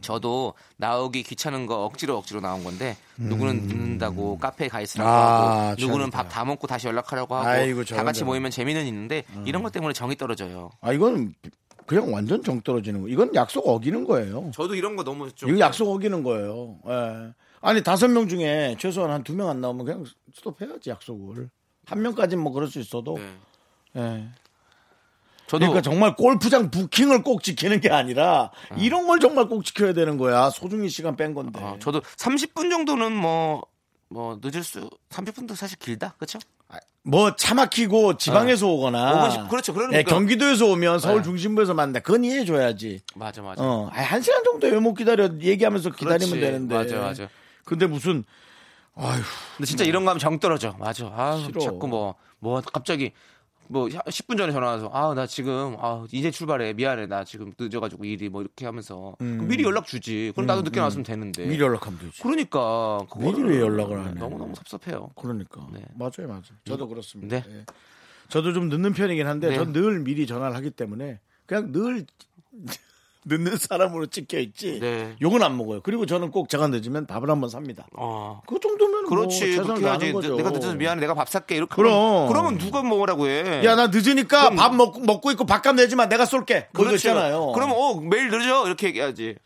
[0.00, 5.12] 저도 나오기 귀찮은 거 억지로 억지로 나온 건데 누구는 늦는다고 카페에 가 있으라고 음.
[5.14, 6.10] 아, 하고 누구는.
[6.10, 8.22] 밥 다 먹고 다시 연락하려고 하고 아이고, 다 같이.
[8.24, 10.70] 모이면 재미는 있는데 이런 것 때문에 정이 떨어져요.
[10.80, 11.34] 아, 이건
[11.86, 13.08] 그냥 완전 정 떨어지는 거.
[13.08, 14.50] 이건 약속 어기는 거예요.
[14.54, 16.78] 저도 이런 거 너무 좀 이거 약속 어기는 거예요.
[16.86, 17.32] 예.
[17.62, 21.48] 아니, 다섯 명 중에 최소한 한 두 명 안 나오면 그냥 스톱해야지, 약속을.
[21.86, 23.16] 한 명까지는 뭐 그럴 수 있어도.
[23.16, 23.32] 네.
[23.96, 24.28] 예.
[25.48, 30.16] 저도 그러니까 정말 골프장 부킹을 꼭 지키는 게 아니라 이런 걸 정말 꼭 지켜야 되는
[30.18, 30.50] 거야.
[30.50, 31.58] 소중히 시간 뺀 건데.
[31.62, 36.14] 어, 저도 30분 정도는 뭐뭐 늦을 수 30분도 사실 길다.
[36.18, 36.38] 그렇죠?
[37.04, 38.72] 뭐차 막히고 지방에서 어.
[38.72, 39.72] 오거나 50 그렇죠.
[39.72, 39.98] 그러니까.
[39.98, 41.22] 예, 경기도에서 오면 서울 네.
[41.22, 42.00] 중심부에서 만나.
[42.00, 43.00] 그건 이해해 줘야지.
[43.14, 43.62] 맞아 맞아.
[43.64, 43.88] 어.
[43.90, 46.40] 아니, 한 시간 정도 왜 못 기다려 얘기하면서 기다리면 그렇지.
[46.40, 46.74] 되는데.
[46.74, 47.28] 맞아 맞아.
[47.64, 48.24] 근데 무슨
[48.94, 49.22] 아휴.
[49.56, 50.74] 근데 진짜 이런 거 하면 정 떨어져.
[50.78, 51.06] 맞아.
[51.06, 51.60] 아, 싫어.
[51.60, 53.12] 자꾸 뭐, 뭐, 갑자기,
[53.68, 56.72] 뭐, 10분 전에 전화 와서, 아, 나 지금, 아, 이제 출발해.
[56.72, 57.06] 미안해.
[57.06, 59.14] 나 지금 늦어가지고 일이 뭐 이렇게 하면서.
[59.18, 60.32] 그럼 미리 연락 주지.
[60.34, 61.44] 그럼 나도 늦게 나왔으면 되는데.
[61.44, 61.48] 음.
[61.48, 62.22] 미리 연락하면 되지.
[62.22, 63.06] 그러니까.
[63.18, 64.20] 미리 왜 연락을 안 해?
[64.20, 65.10] 너무 너무 섭섭해요.
[65.16, 65.66] 그러니까.
[65.72, 65.84] 네.
[65.94, 66.42] 맞아요, 맞아요.
[66.64, 67.42] 저도 그렇습니다.
[67.42, 67.44] 네.
[67.48, 67.64] 예.
[68.28, 69.56] 저도 좀 늦는 편이긴 한데 네.
[69.56, 72.06] 전늘 미리 전화를 하기 때문에 그냥 늘
[73.24, 74.78] 늦는 사람으로 찍혀 있지.
[74.80, 75.16] 네.
[75.20, 75.80] 욕은 안 먹어요.
[75.82, 77.86] 그리고 저는 꼭 제가 늦으면 밥을 한번 삽니다.
[77.96, 78.40] 어.
[78.46, 79.38] 그 정도면 뭐 그렇지.
[79.38, 80.12] 최선을 그렇게 해야지.
[80.12, 80.36] 거죠.
[80.36, 81.00] 내가 늦어서 미안해.
[81.00, 81.56] 내가 밥 살게.
[81.56, 81.74] 이렇게.
[81.74, 82.28] 그럼.
[82.28, 83.64] 그러면 누가 먹으라고 해.
[83.64, 86.06] 야, 나 늦으니까 밥 먹고, 먹고 있고 밥값 내지 마.
[86.06, 86.68] 내가 쏠게.
[86.72, 86.90] 뭐.
[86.92, 87.52] 있잖아요.
[87.52, 88.66] 그러면, 어, 매일 늦어.
[88.66, 89.36] 이렇게 얘기하지.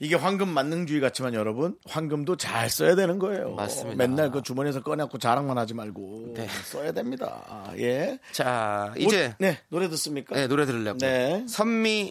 [0.00, 3.54] 이게 황금 만능주의 같지만 여러분, 황금도 잘 써야 되는 거예요.
[3.54, 3.96] 맞습니다.
[3.96, 6.48] 맨날 그 주머니에서 꺼내고 자랑만 하지 말고 네.
[6.64, 7.44] 써야 됩니다.
[7.48, 8.18] 아, 예.
[8.32, 9.28] 자, 이제.
[9.28, 10.34] 오, 네, 노래 듣습니까?
[10.34, 10.98] 네, 노래 들으려고.
[10.98, 11.44] 네.
[11.48, 12.10] 선미,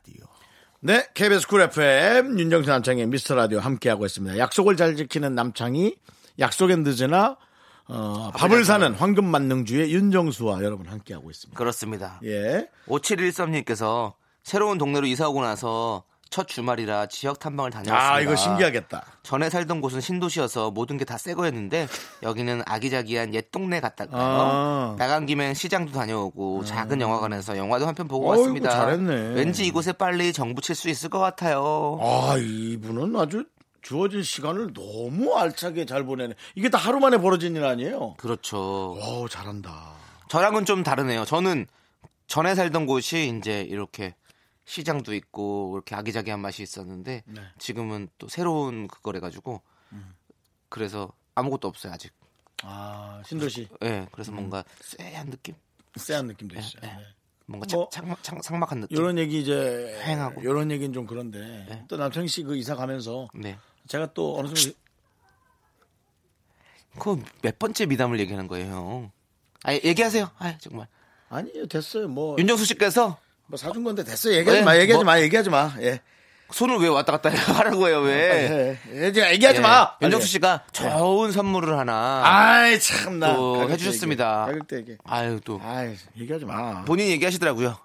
[0.83, 4.39] 네 KBS 쿨 FM 윤정수 남창희 미스터 라디오 함께하고 있습니다.
[4.39, 5.95] 약속을 잘 지키는 남창희
[6.39, 7.37] 약속엔 늦으나
[7.85, 11.55] 어, 밥을 사는 황금 만능주의 윤정수와 여러분 함께하고 있습니다.
[11.55, 12.19] 그렇습니다.
[12.23, 12.67] 예.
[12.87, 18.13] 5713님께서 새로운 동네로 이사 오고 나서 첫 주말이라 지역 탐방을 다녀왔습니다.
[18.13, 19.05] 아, 이거 신기하겠다.
[19.21, 21.87] 전에 살던 곳은 신도시여서 모든 게 다 새 거였는데
[22.23, 24.21] 여기는 아기자기한 옛 동네 같다가요.
[24.21, 24.95] 아.
[24.97, 28.69] 나간 김엔 시장도 다녀오고 작은 영화관에서 영화도 한 편 보고 어이구, 왔습니다.
[28.71, 29.13] 잘했네.
[29.35, 31.99] 왠지 이곳에 빨리 정부 칠 수 있을 것 같아요.
[32.01, 33.43] 아, 이분은 아주
[33.81, 36.35] 주어진 시간을 너무 알차게 잘 보내네.
[36.55, 38.13] 이게 다 하루 만에 벌어진 일 아니에요?
[38.17, 38.95] 그렇죠.
[39.01, 39.75] 어우, 잘한다.
[40.29, 41.25] 저랑은 좀 다르네요.
[41.25, 41.67] 저는
[42.27, 44.15] 전에 살던 곳이 이제 이렇게
[44.65, 47.41] 시장도 있고 이렇게 아기자기한 맛이 있었는데 네.
[47.57, 50.13] 지금은 또 새로운 그거래 가지고 음.
[50.69, 52.13] 그래서 아무것도 없어요 아직.
[52.63, 53.67] 아, 신도시.
[53.83, 54.07] 예, 음.
[54.11, 55.55] 그래서 뭔가 쎄한 느낌,
[55.95, 56.81] 쎄한 느낌도 있어요.
[56.81, 56.87] 네.
[56.95, 57.03] 네.
[57.47, 58.95] 뭔가 뭐, 상, 상, 상, 상막한 느낌.
[58.97, 60.41] 이런 얘기 이제 횡하고.
[60.41, 61.85] 이런 얘기는 좀 그런데 네.
[61.87, 64.77] 또 남창희 씨 그 이사 가면서 네, 제가 또 어느 정도
[66.99, 69.11] 그 몇 번째 미담을 얘기하는 거예요, 형.
[69.63, 70.29] 아, 얘기하세요.
[70.37, 70.87] 아, 정말.
[71.29, 73.17] 아니요 됐어요 뭐, 윤정수 씨께서
[73.51, 75.99] 뭐 사준 건데 됐어요 얘기하지 네, 마 얘기하지 뭐- 마 얘기하지 마 예.
[76.51, 78.77] 손을 왜 왔다 갔다 하라고 해요, 왜?
[78.93, 79.03] 예.
[79.05, 79.11] 예.
[79.13, 80.31] 제가 얘기하지 예, 마 윤정수 빨리.
[80.31, 84.45] 씨가 좋은 선물을 하나 아이 참나 또 해주셨습니다.
[84.47, 87.77] 가격대 얘기 아유 또 아이 얘기하지 마 본인 이 얘기하시더라고요.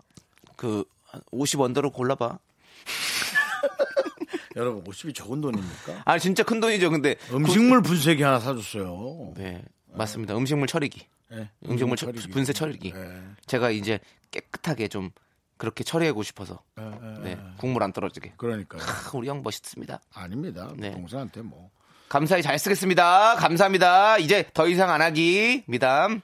[0.56, 0.84] 그
[1.32, 2.38] 50원더로 골라봐.
[4.56, 6.90] 여러분 50이 적은 돈입니까 아 진짜 큰 돈이죠.
[6.90, 10.36] 근데 음식물 분쇄기 하나 사줬어요 그- 네 맞습니다.
[10.36, 11.48] 음식물 처리기, 예.
[11.68, 12.28] 음식물 처, 처리기.
[12.28, 12.92] 분쇄 처리기.
[12.94, 13.20] 예.
[13.46, 13.98] 제가 이제
[14.30, 15.10] 깨끗하게 좀
[15.56, 17.38] 그렇게 처리하고 싶어서 예, 예, 네 예.
[17.56, 18.34] 국물 안 떨어지게.
[18.36, 20.00] 그러니까요 크, 우리 형 멋있습니다.
[20.14, 20.90] 아닙니다 네.
[20.92, 21.70] 동생한테 뭐
[22.08, 23.36] 감사히 잘 쓰겠습니다.
[23.36, 24.18] 감사합니다.
[24.18, 26.20] 이제 더 이상 안 하기 미담.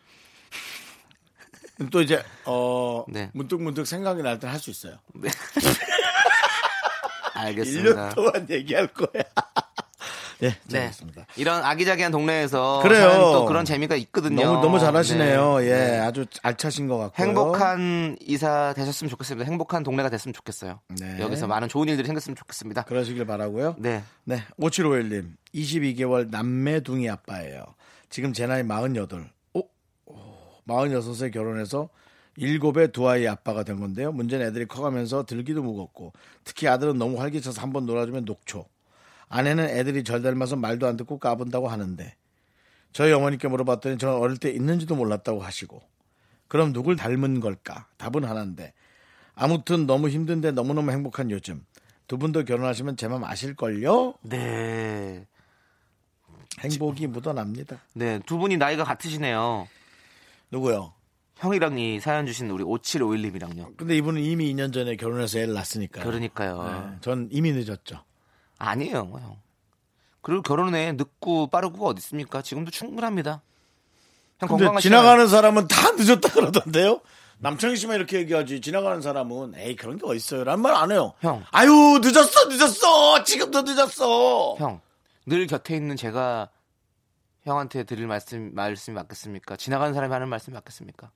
[1.90, 3.30] 또 이제 어 네.
[3.32, 4.98] 문득 문득 생각이 날 때 할 수 있어요.
[5.14, 5.28] 네.
[5.30, 5.76] 1년
[7.34, 8.08] 알겠습니다.
[8.10, 9.22] 동안 얘기할 거야.
[10.42, 10.59] 예, 네.
[10.68, 11.26] 잘했습니다.
[11.37, 13.11] 이런 아기자기한 동네에서 그래요.
[13.33, 14.44] 또 그런 재미가 있거든요.
[14.44, 15.59] 너무 너무 잘하시네요.
[15.59, 15.66] 네.
[15.66, 15.98] 예, 네.
[16.00, 17.26] 아주 알차신 것 같고요.
[17.26, 19.48] 행복한 이사 되셨으면 좋겠습니다.
[19.48, 20.81] 행복한 동네가 됐으면 좋겠어요.
[21.00, 21.20] 네.
[21.20, 22.83] 여기서 많은 좋은 일들이 생겼으면 좋겠습니다.
[22.83, 23.76] 그러시길 바라고요.
[23.78, 24.02] 네.
[24.24, 25.33] 네, 5751님.
[25.55, 27.64] 22개월 남매둥이 아빠예요.
[28.11, 29.31] 지금 제 나이 48.
[29.55, 29.62] 오,
[30.66, 31.88] 46에 결혼해서
[32.37, 34.11] 일곱에 두 아이 아빠가 된 건데요.
[34.12, 36.12] 문제는 애들이 커가면서 들기도 무겁고
[36.44, 38.64] 특히 아들은 너무 활기차서 한번 놀아주면 녹초.
[39.34, 42.14] 아내는 애들이 절 닮아서 말도 안 듣고 까분다고 하는데
[42.92, 45.82] 저희 어머니께 물어봤더니 저는 어릴 때 있는지도 몰랐다고 하시고
[46.48, 47.86] 그럼 누굴 닮은 걸까?
[47.96, 48.74] 답은 하나인데
[49.34, 51.64] 아무튼 너무 힘든데 너무너무 행복한 요즘
[52.06, 54.14] 두 분도 결혼하시면 제 맘 아실걸요?
[54.22, 55.26] 네.
[56.60, 57.78] 행복이 묻어납니다.
[57.94, 58.20] 네.
[58.26, 59.66] 두 분이 나이가 같으시네요.
[60.50, 60.92] 누구요?
[61.36, 63.78] 형이랑 이 사연 주신 우리 5751님이랑요.
[63.78, 66.04] 근데 이분은 이미 2년 전에 결혼해서 애를 낳았으니까요.
[66.04, 66.90] 그러니까요.
[66.90, 68.04] 네, 전 이미 늦었죠.
[68.70, 69.40] 아니에요, 형.
[70.20, 72.42] 그리고 결혼에 늦고 빠르고가 어디 있습니까?
[72.42, 73.42] 지금도 충분합니다.
[74.38, 74.81] 형 근데 건강하시잖아요.
[75.01, 77.01] 지나가는 사람은 다 늦었다 그러던데요?
[77.38, 81.44] 남창희 씨만 이렇게 얘기하지 지나가는 사람은 에이 그런 게 어딨어요 라는 말 안 해요 형.
[81.51, 84.81] 아유 늦었어 늦었어 지금도 늦었어 형,
[85.27, 86.51] 늘 곁에 있는 제가
[87.42, 89.57] 형한테 드릴 말씀 말씀이 맞겠습니까?
[89.57, 91.11] 지나가는 사람이 하는 말씀이 맞겠습니까?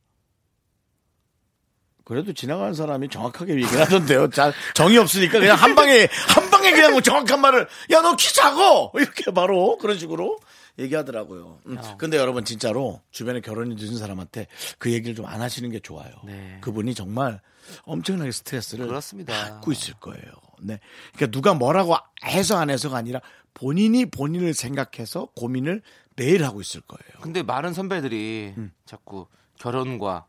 [2.04, 6.92] 그래도 지나가는 사람이 정확하게 얘기를 하던데요 잘 정이 없으니까 그냥 한 방에 한 방에 그냥
[6.92, 10.38] 뭐 정확한 말을 야 너 키 작어 이렇게 바로 그런 식으로
[10.78, 14.46] 얘기하더라고요 음, 근데 여러분 진짜로 주변에 결혼이 늦은 사람한테
[14.78, 16.58] 그 얘기를 좀 안 하시는 게 좋아요 네.
[16.60, 17.40] 그분이 정말
[17.84, 19.32] 엄청나게 스트레스를 그렇습니다.
[19.32, 20.22] 받고 있을 거예요.
[20.60, 20.78] 네.
[21.14, 23.20] 그러니까 누가 뭐라고 해서 안 해서가 아니라
[23.54, 25.82] 본인이 본인을 생각해서 고민을
[26.14, 27.20] 매일 하고 있을 거예요.
[27.22, 28.72] 근데 많은 선배들이 음.
[28.84, 29.26] 자꾸
[29.58, 30.26] 결혼과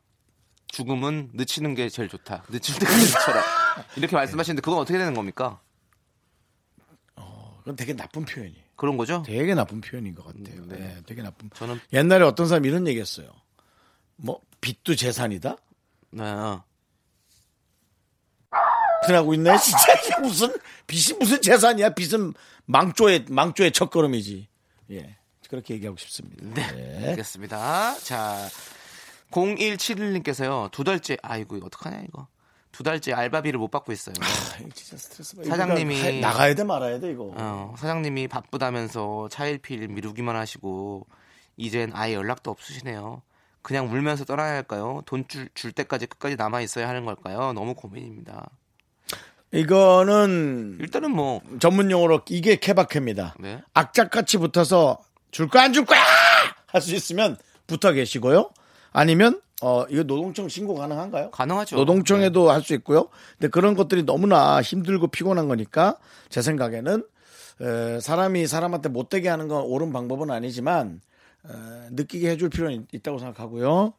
[0.70, 2.44] 죽음은 늦추는 게 제일 좋다.
[2.50, 3.44] 늦출 때까지 늦춰라.
[3.98, 5.60] 이렇게 말씀하시는데 그건 어떻게 되는 겁니까?
[7.68, 8.64] 그건 되게 나쁜 표현이에요.
[8.78, 9.24] 그런 거죠?
[9.26, 10.66] 되게 나쁜 표현인 것 같아요.
[10.68, 10.78] 네.
[10.78, 11.50] 네, 되게 나쁜.
[11.54, 13.30] 저는 옛날에 어떤 사람이 이런 얘기했어요.
[14.16, 15.58] 뭐 빚도 재산이다.
[16.12, 16.24] 네.
[16.24, 16.64] 어.
[19.10, 19.58] 하고 있네.
[19.60, 20.56] 진짜 이게 무슨
[20.88, 21.90] 빚이 무슨 재산이야?
[21.90, 22.36] 빚은
[22.68, 24.48] 망조의 망조의 첫걸음이지.
[24.92, 25.18] 예,
[25.50, 26.46] 그렇게 얘기하고 싶습니다.
[26.54, 27.10] 네.
[27.10, 28.00] 알겠습니다.
[28.00, 28.48] 자,
[29.32, 30.72] 0171님께서요.
[30.72, 32.30] 두 달째 아이고 이거 어떡하냐 이거.
[32.78, 34.14] 두 달째 알바비를 못 받고 있어요.
[34.22, 37.32] 아, 진짜 스트레스 받- 사장님이- 나가야 돼 말아야 돼 이거.
[37.36, 41.08] 어, 사장님이 바쁘다면서 차일피일 미루기만 하시고
[41.56, 43.24] 이젠 아예 연락도 없으시네요.
[43.64, 45.02] 그냥 울면서 떠나야 할까요?
[45.08, 47.52] 돈줄 때까지 끝까지 남아 있어야 하는 걸까요?
[47.54, 48.48] 너무 고민입니다.
[49.52, 53.36] 이거는 일단은 뭐 전문 용어로 이게 케바케입니다.
[53.40, 53.64] 네.
[53.74, 55.00] 악착같이 붙어서
[55.32, 56.00] 줄 거야 안 줄 거야
[56.68, 58.52] 할 수 있으면 붙어 계시고요.
[58.94, 61.32] 아니면 어 이거 노동청 신고 가능한가요?
[61.32, 61.78] 가능하죠.
[61.78, 63.10] 노동청에도 할수 있고요.
[63.38, 65.98] 근데 그런 것들이 너무나 힘들고 피곤한 거니까
[66.30, 67.04] 제 생각에는
[67.62, 71.02] 에, 사람이 사람한테 못되게 하는 건 옳은 방법은 아니지만
[71.46, 71.50] 에,
[71.92, 73.94] 느끼게 해줄 필요는 있- 있다고 생각하고요.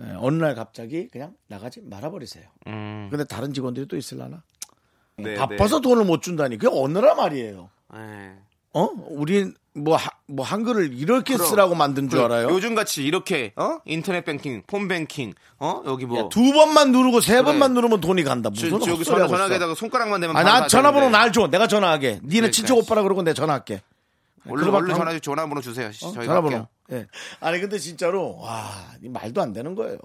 [0.00, 2.44] 에, 어느 날 갑자기 그냥 나가지 말아버리세요.
[2.66, 4.42] 음, 근데 다른 직원들이 또 있을라나?
[5.16, 7.70] 네, 바빠서 돈을 못 준다니 그게 어느라 말이에요.
[7.94, 8.34] 네.
[8.72, 8.88] 어?
[9.10, 11.48] 우린 뭐, 하- 뭐 한글을 이렇게 그럼.
[11.50, 12.48] 쓰라고 만든 줄그 알아요?
[12.48, 17.34] 요즘 같이 이렇게 어 인터넷 뱅킹, 폰 뱅킹, 어 여기 뭐 두 번만 누르고 세
[17.34, 17.42] 그래.
[17.44, 18.48] 번만 누르면 돈이 간다.
[18.56, 19.36] 저, 무슨 저기 전화 하고 있어.
[19.36, 21.10] 전화기에다가 손가락만 대면 아, 바로 나다 전화번호.
[21.10, 21.48] 날 줘.
[21.48, 22.12] 내가 전화하게.
[22.22, 22.50] 니네 그러니까.
[22.52, 23.82] 친척 오빠라 그러고 내가 전화할게.
[24.48, 25.88] 얼른 얼른 안- 전화 전화번호 주세요.
[25.88, 26.12] 어?
[26.12, 26.68] 전화번호.
[26.92, 27.06] 예.
[27.40, 28.70] 아니 근데 진짜로 와,
[29.02, 29.98] 이 말도 안 되는 거예요.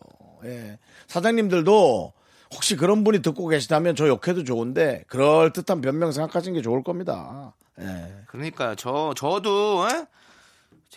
[0.46, 0.78] 예.
[1.08, 2.14] 사장님들도
[2.54, 7.54] 혹시 그런 분이 듣고 계시다면 저 욕해도 좋은데 그럴 듯한 변명 생각하시는 게 좋을 겁니다.
[7.80, 8.24] 예.
[8.28, 10.06] 그러니까 저 저도 에?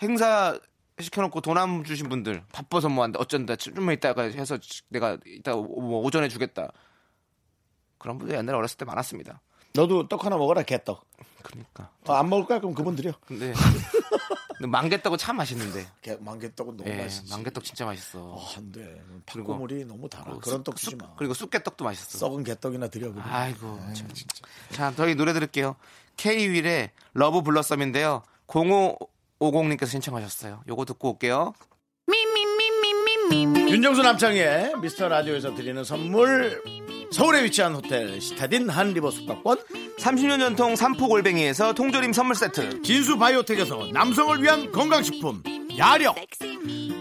[0.03, 0.59] 행사
[1.01, 3.19] 시켜놓고 돈 안 주신 분들 바빠서 뭐안 돼.
[3.19, 6.71] 어쩐다 좀만 있다가 해서 내가 이따 오- 뭐 오전에 주겠다
[7.99, 9.41] 그런 분들 옛날에 어렸을 때 많았습니다.
[9.75, 11.05] 너도 떡 하나 먹어라 개떡.
[11.43, 12.61] 그러니까 아, 안 먹을 거야?
[12.61, 13.13] 그럼 그분 드려.
[13.27, 13.53] 근데,
[14.57, 15.87] 근데 망개떡은 참 맛있는데.
[16.01, 17.31] 개, 망개떡은 너무 예, 맛있지.
[17.33, 18.21] 망개떡 진짜 맛있어.
[18.21, 19.03] 어, 안 돼.
[19.27, 20.25] 팥고물이 너무 달아.
[20.25, 21.15] 그리고 그런 쑥- 떡 주지 쑥- 마.
[21.17, 22.19] 그리고 쑥개떡도 맛있어.
[22.19, 23.11] 썩은 개떡이나 드려.
[23.13, 23.25] 그래.
[23.27, 24.09] 아이고 아유, 참.
[24.13, 24.35] 진짜.
[24.71, 25.75] 자, 저희 노래 들을게요.
[26.17, 28.23] K-윌의 Love Blossom인데요.
[28.47, 30.63] 0550님께서 신청하셨어요.
[30.69, 31.55] 요거 듣고 올게요.
[33.71, 36.63] 윤정수 남창의 미스터 라디오에서 드리는 선물
[37.13, 39.59] 서울에 위치한 호텔 시타딘 한 리버 숙박권
[39.99, 42.83] 30년 전통 삼포골뱅이에서 통조림 선물 세트.
[42.83, 45.43] 진수 바이오텍에서 남성을 위한 건강식품
[45.77, 46.17] 야력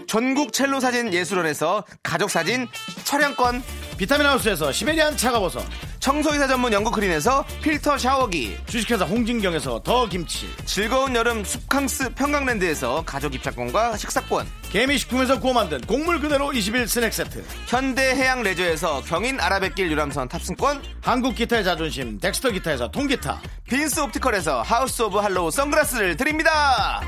[0.07, 2.67] 전국 첼로 사진 예술원에서 가족 사진
[3.05, 3.63] 촬영권.
[3.97, 5.63] 비타민 하우스에서 시베리안 차가버섯
[5.99, 8.57] 청소이사 전문 영국 크린에서 필터 샤워기.
[8.65, 14.47] 주식회사 홍진경에서 더 김치 즐거운 여름 숲캉스 평강랜드에서 가족 입장권과 식사권.
[14.71, 20.81] 개미식품에서 구워 만든 곡물 그대로 21 스낵 세트 현대해양 레저에서 경인 아라뱃길 유람 선 탑승권
[21.01, 27.01] 한국 기타의 자존심 덱스터 기타에서 통기타 빈스 옵티컬에서 하우스 오브 할로우 선글라스를 드립니다.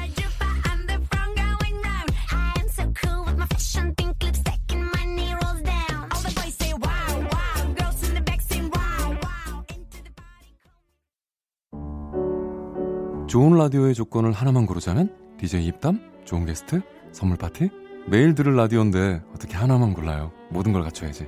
[13.34, 17.72] 좋은 라디오의 조건을 하나만 고르자면 DJ 입담, 좋은 게스트, 선물 파티?
[18.06, 20.32] 매일 들을 라디오인데 어떻게 하나만 골라요?
[20.52, 21.26] 모든 걸 갖춰야지.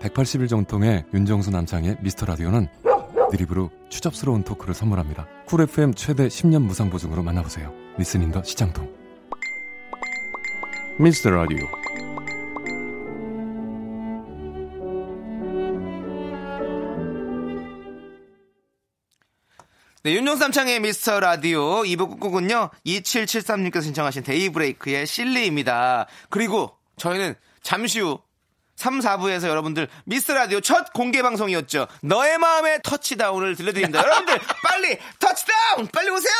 [0.00, 2.68] 180일 정통의 윤정수 남창의 미스터 라디오는
[3.30, 5.26] 드립으로 추접스러운 토크를 선물합니다.
[5.46, 7.72] 쿨 FM 최대 10년 무상 보증으로 만나보세요.
[7.98, 8.88] Listening the 시장통.
[10.98, 11.66] 미스터 라디오.
[20.06, 28.20] 네, 윤종수 남창의 미스터 라디오 2부 끝곡은요 2773님께서 신청하신 데이브레이크의 실리입니다 그리고 저희는 잠시 후
[28.76, 31.88] 3, 4부에서 여러분들 미스터 라디오 첫 공개 방송이었죠.
[32.02, 34.00] 너의 마음의 터치다운을 들려드립니다.
[34.00, 35.88] 여러분들 빨리 터치다운!
[35.88, 36.32] 빨리 오세요!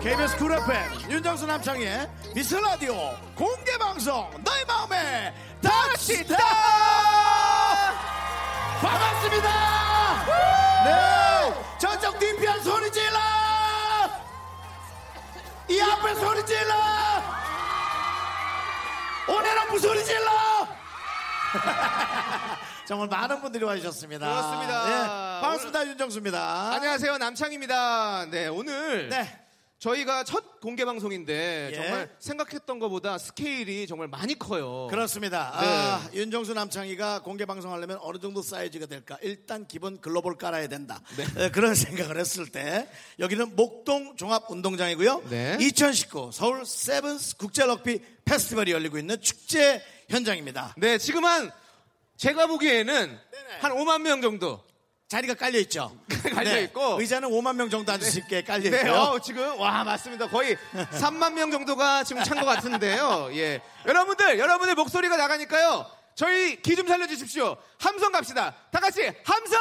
[0.00, 0.38] KBS want.
[0.38, 2.94] 쿨 FM 윤정수 남창의 미스터 라디오
[3.34, 3.67] 공개
[3.98, 6.36] 방송 너의 마음의 터치다
[8.80, 10.24] 반갑습니다!
[10.84, 13.18] 네 저쪽 뒤편 소리 질러!
[15.68, 16.74] 이 앞에 소리 질러!
[19.26, 20.30] 오늘은 무슨 소리 질러!
[22.86, 24.28] 정말 많은 분들이 와주셨습니다.
[24.28, 24.84] 그렇습니다.
[24.84, 26.72] 네, 반갑습니다 윤정수입니다.
[26.74, 28.26] 안녕하세요 남창입니다.
[28.30, 29.47] 네 오늘 네
[29.78, 31.74] 저희가 첫 공개 방송인데 예.
[31.76, 35.56] 정말 생각했던 것보다 스케일이 정말 많이 커요 그렇습니다.
[35.60, 35.66] 네.
[35.68, 39.16] 아, 윤정수 남창희가 공개 방송하려면 어느 정도 사이즈가 될까?
[39.22, 41.00] 일단 기본 글로벌 깔아야 된다.
[41.16, 41.44] 네.
[41.44, 42.88] 에, 그런 생각을 했을 때
[43.20, 45.24] 여기는 목동 종합운동장이고요.
[45.30, 45.56] 네.
[45.60, 50.74] 2019 서울 세븐스 국제 럭비 페스티벌이 열리고 있는 축제 현장입니다.
[50.76, 51.52] 네 지금 한
[52.16, 53.16] 제가 보기에는
[53.60, 54.60] 한 5만 명 정도
[55.08, 55.90] 자리가 깔려 있죠.
[56.34, 57.00] 깔려 있고.
[57.00, 58.92] 의자는 5만 명 정도 앉을 수 있게 깔려 네, 있고요.
[58.94, 60.28] 어, 지금 와 맞습니다.
[60.28, 60.56] 거의
[60.92, 63.30] 3만 명 정도가 지금 찬 것 같은데요.
[63.32, 65.86] 예, 여러분들, 여러분의 목소리가 나가니까요.
[66.14, 67.56] 저희 기 좀 살려주십시오.
[67.80, 68.54] 함성 갑시다.
[68.70, 69.58] 다 같이 함성.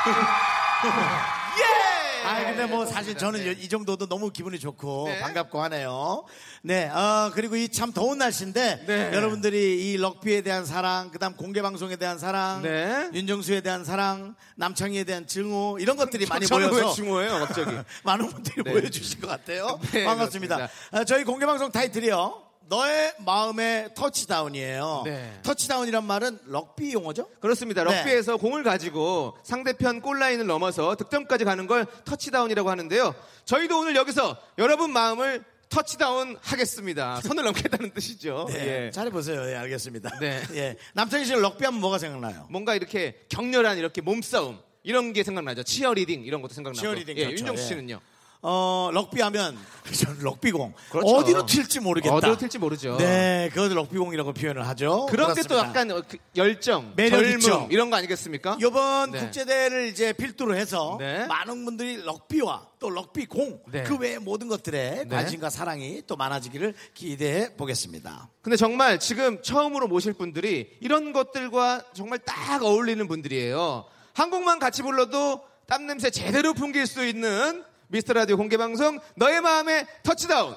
[1.60, 2.09] 예.
[2.24, 5.20] 아 근데 뭐 사실 저는 이 정도도 너무 기분이 좋고 네.
[5.20, 6.24] 반갑고 하네요.
[6.62, 9.10] 네, 어, 그리고 이 참 더운 날씨인데 네.
[9.14, 13.08] 여러분들이 이 럭비에 대한 사랑, 그다음 공개 방송에 대한 사랑, 네.
[13.14, 17.70] 윤정수에 대한 사랑, 남창희에 대한 증오 이런 것들이 많이 모여서 왜 중호예요, 갑자기?
[18.04, 18.70] 많은 분들이 네.
[18.72, 19.78] 모여주신 것 같아요.
[19.92, 20.68] 네, 반갑습니다.
[20.92, 22.49] 어, 저희 공개 방송 타이틀이요.
[22.70, 25.02] 너의 마음의 터치다운이에요.
[25.04, 25.40] 네.
[25.42, 27.28] 터치다운이란 말은 럭비 용어죠?
[27.40, 27.82] 그렇습니다.
[27.82, 27.96] 네.
[27.96, 33.12] 럭비에서 공을 가지고 상대편 골라인을 넘어서 득점까지 가는 걸 터치다운이라고 하는데요.
[33.44, 37.20] 저희도 오늘 여기서 여러분 마음을 터치다운 하겠습니다.
[37.26, 38.46] 선을 넘겠다는 뜻이죠.
[38.50, 38.86] 네.
[38.86, 38.90] 예.
[38.92, 39.50] 잘해보세요.
[39.50, 40.20] 예, 알겠습니다.
[40.20, 40.40] 네.
[40.54, 40.76] 예.
[40.94, 42.46] 남창희 씨는 럭비 하면 뭐가 생각나요?
[42.50, 45.64] 뭔가 이렇게 격렬한 이렇게 몸싸움 이런 게 생각나죠.
[45.64, 46.80] 치어리딩 이런 것도 생각나고.
[46.80, 47.40] 치어리딩 예, 그렇죠.
[47.40, 47.66] 윤정수 예.
[47.66, 48.00] 씨는요.
[48.42, 49.58] 어, 럭비 하면,
[49.92, 50.72] 저는 럭비공.
[50.90, 51.08] 그렇죠.
[51.08, 52.14] 어디로 튈지 모르겠다.
[52.14, 52.96] 어디로 튈지 모르죠.
[52.96, 55.06] 네, 그것을 럭비공이라고 표현을 하죠.
[55.10, 55.58] 그런 게 또.
[55.58, 57.70] 약간 어, 그 열정, 매력 젊음.
[57.70, 58.56] 이런 거 아니겠습니까?
[58.60, 59.20] 이번 네.
[59.20, 61.26] 국제대회를 이제 필두로 해서 네.
[61.26, 63.82] 많은 분들이 럭비와 또 럭비공 네.
[63.82, 65.08] 그 외의 모든 것들에 네.
[65.08, 68.30] 관심과 사랑이 또 많아지기를 기대해 보겠습니다.
[68.40, 73.84] 근데 정말 지금 처음으로 모실 분들이 이런 것들과 정말 딱 어울리는 분들이에요.
[74.14, 79.40] 한 곡만 같이 불러도 땀 냄새 제대로 풍길 수 있는 미스터 라디오 공개 방송 너의
[79.40, 80.54] 마음의 터치다운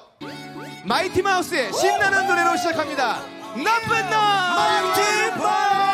[0.84, 3.22] 마이티 마우스의 신나는 노래로 시작합니다.
[3.56, 5.93] 나쁜 놈 마이티 마우스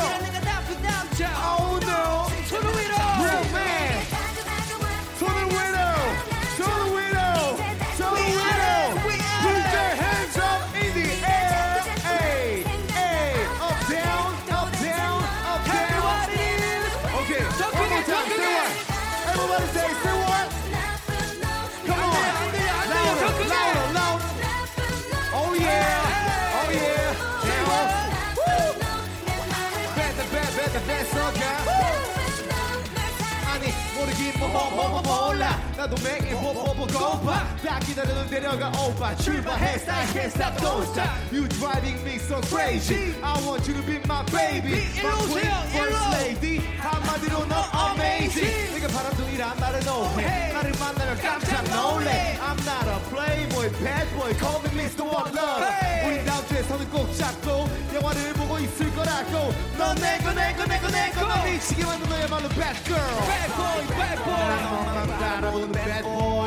[35.87, 41.09] do Mac 뽀뽀뽀 go back 딱 기다리는 데려가 오빠 출발해 Stop can't stop don't stop
[41.31, 46.07] You driving me so crazy I want you to be my baby My queen first
[46.15, 47.55] lady 한마디로 너
[47.91, 54.33] amazing 내가 바람둥이란 말은 오해 나를 만나면 깜짝 놀래 I'm not a playboy bad boy
[54.37, 55.03] Call me Mr.
[55.03, 55.65] One Love
[56.05, 61.27] 우리 다음 주에 손을 꼭 잡고 영화를 보고 있을 거라고 넌 내꺼 내꺼 내꺼 내꺼
[61.27, 66.40] 나 미치게 만든 너야말로 bad girl Bad boy bad boy 나 너만 따라오는 bad boy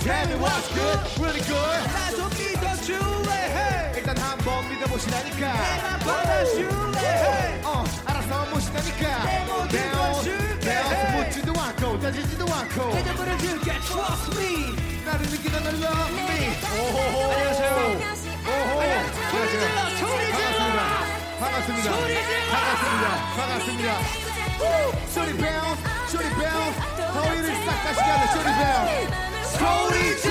[0.00, 1.80] Tell me what's good, really good.
[1.92, 3.92] 나좀 믿어줄래?
[3.96, 5.52] 일단 한번 믿어보시라니까.
[5.52, 7.60] 내가 받아줄래?
[7.64, 9.24] 어, 알아서 모시다니까.
[9.24, 10.64] 내 모든 걸 줄게.
[10.66, 12.90] 내 옷을 묻지도 않고 따지지도 않고.
[12.92, 13.72] 대접을 줄게.
[13.80, 14.74] Trust me.
[15.04, 16.56] 나를 느끼다 널 love me.
[16.80, 17.32] 오호호.
[17.32, 17.70] 안녕하세요.
[18.48, 18.80] 오호.
[19.30, 20.80] 소리 질러, 소리 질러.
[21.40, 21.92] 반갑습니다.
[21.92, 22.50] 소리 질러.
[22.50, 23.06] 반갑습니다.
[23.36, 23.88] 반갑습니다.
[25.12, 25.76] 소리 배우,
[26.08, 26.58] 소리 배우.
[27.12, 29.39] 더위를 싹 가시게 하는 소리 배우.
[29.60, 30.24] hold each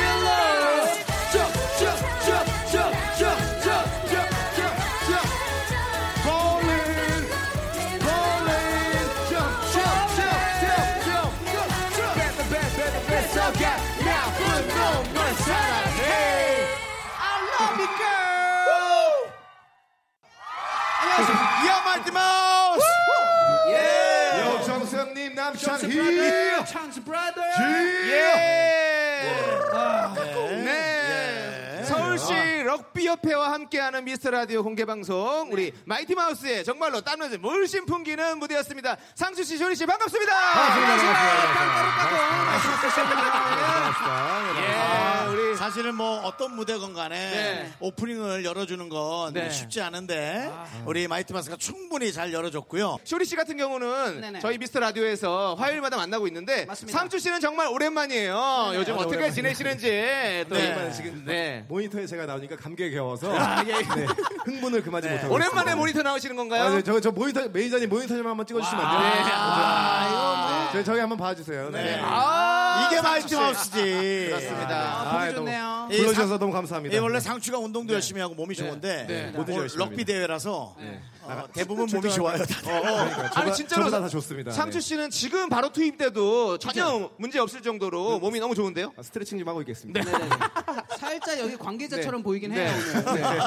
[33.00, 35.78] 삐어패와 함께하는 미스터 라디오 공개 방송 우리 네.
[35.86, 38.98] 마이티 마우스의 정말로 땀 냄새 물씬 풍기는 무대였습니다.
[39.16, 40.34] 상추 씨, 쇼리 씨 반갑습니다.
[43.56, 45.30] 반갑습니다.
[45.30, 47.72] 우리 사실은 뭐 어떤 무대건 간에 네.
[47.80, 49.50] 오프닝을 열어주는 건 네.
[49.50, 52.98] 쉽지 않은데 아, 우리 마이티 마우스가 충분히 잘 열어줬고요.
[53.06, 54.40] 쇼리 씨 같은 경우는 네네.
[54.40, 56.98] 저희 미스터 라디오에서 화요일마다 만나고 있는데 맞습니다.
[56.98, 58.36] 상추 씨는 정말 오랜만이에요.
[58.72, 58.72] 네.
[58.74, 58.78] 네.
[58.80, 59.34] 요즘 아, 어떻게 오랜만이에요.
[59.34, 60.66] 지내시는지 또 네.
[60.68, 61.64] 오랜만에 지금 네.
[61.70, 63.74] 모니터에 제가 나오니까 감기 격에 겨워서 아, 예.
[63.74, 64.06] 네,
[64.46, 65.14] 흥분을 금하지 네.
[65.16, 65.76] 못하고 오랜만에 있습니다.
[65.76, 66.64] 모니터 나오시는 건가요?
[66.64, 69.00] 아, 네, 저, 저 모니터 매니저님 모니터 좀 한번 찍어주시면 안 돼요?
[69.02, 69.20] 아, 네.
[69.22, 69.36] 그렇죠.
[69.36, 71.70] 아, 아, 저, 저희 한번 봐주세요.
[71.70, 71.84] 네.
[71.84, 72.00] 네.
[72.02, 75.02] 아, 이게 말씀없시지 그렇습니다.
[75.02, 75.10] 아, 네.
[75.10, 75.64] 아, 보기 좋네요.
[75.64, 76.96] 아, 너무, 예, 불러주셔서 너무 감사합니다.
[76.96, 79.32] 예, 원래 상추가 운동도 열심히 하고 몸이 좋은데 네.
[79.34, 79.54] 뭐 네.
[79.56, 80.76] 뭐 럭비 대회라서
[81.28, 82.42] 아, 대부분 몸이 좋아요.
[82.42, 82.82] 어, 어.
[82.82, 84.52] 그러니까, 아니 진짜로 다 좋습니다.
[84.52, 84.82] 상주 네.
[84.82, 88.20] 씨는 지금 바로 투입 때도 전혀 문제 없을 정도로 네.
[88.20, 88.94] 몸이 너무 좋은데요?
[88.98, 90.02] 아, 스트레칭 좀 하고 있겠습니다.
[90.02, 90.12] 네.
[90.12, 90.18] 네.
[90.18, 90.98] 네, 네.
[90.98, 92.72] 살짝 여기 관계자처럼 보이긴 해요
[93.08, 93.40] 오늘.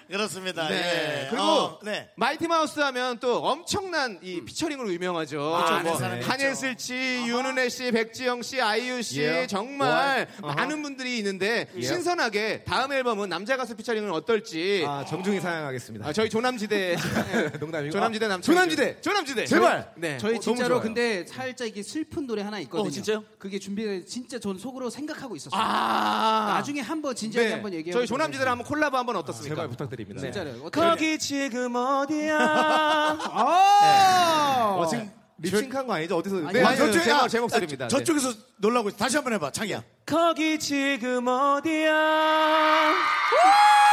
[0.08, 0.68] 그렇습니다.
[0.68, 0.74] 네.
[0.76, 1.28] 예.
[1.30, 1.80] 그리고 어,
[2.16, 4.44] 마이티 마우스 하면 또 엄청난 이 음.
[4.44, 5.54] 피처링으로 유명하죠.
[5.56, 6.30] 아, 뭐 그렇죠.
[6.30, 9.46] 한예슬 씨, 윤은혜 씨, 백지영 씨, 아이유 씨 예.
[9.46, 11.82] 정말 뭐 많은 분들이 있는데 예.
[11.82, 16.06] 신선하게 다음 앨범은 남자 가수 피처링은 어떨지 아, 정중히 사양하겠습니다.
[16.06, 17.58] 아, 저희 조남지대 네.
[17.58, 17.88] 농담이고.
[17.88, 18.54] 아, 조남지대 남창.
[18.54, 19.00] 조남지대.
[19.00, 19.46] 조남지대.
[19.46, 19.92] 제발.
[19.96, 20.14] 네.
[20.14, 22.88] 어, 저희 어, 진짜로 근데 살짝 이게 슬픈 노래 하나 있거든요.
[22.88, 23.24] 어, 진짜요?
[23.38, 25.60] 그게 준비돼 진짜 전 속으로 생각하고 있었어요.
[25.60, 27.52] 아~ 나중에 한번 진짜 네.
[27.52, 27.92] 한번 얘기해.
[27.92, 29.52] 저희 조남지대랑 한번 콜라보 한번 어떻습니까?
[29.52, 30.20] 아, 제발 부탁드립니다.
[30.20, 30.30] 네.
[30.30, 30.70] 진짜로.
[30.70, 31.18] 거기 네.
[31.18, 32.38] 지금 어디야?
[33.30, 34.74] 아!
[34.76, 34.82] 네.
[34.82, 36.16] 어, 지금 립싱크한 거 아니죠?
[36.16, 36.36] 어디서?
[36.36, 37.84] 아니, 네, 아니, 저쪽, 제, 아, 제 목소리입니다.
[37.84, 37.96] 아, 아 네.
[37.96, 38.38] 저쪽에서 네.
[38.58, 38.98] 놀라고 있어.
[38.98, 39.82] 다시 한번 해봐, 창이야.
[40.04, 42.92] 거기 지금 어디야?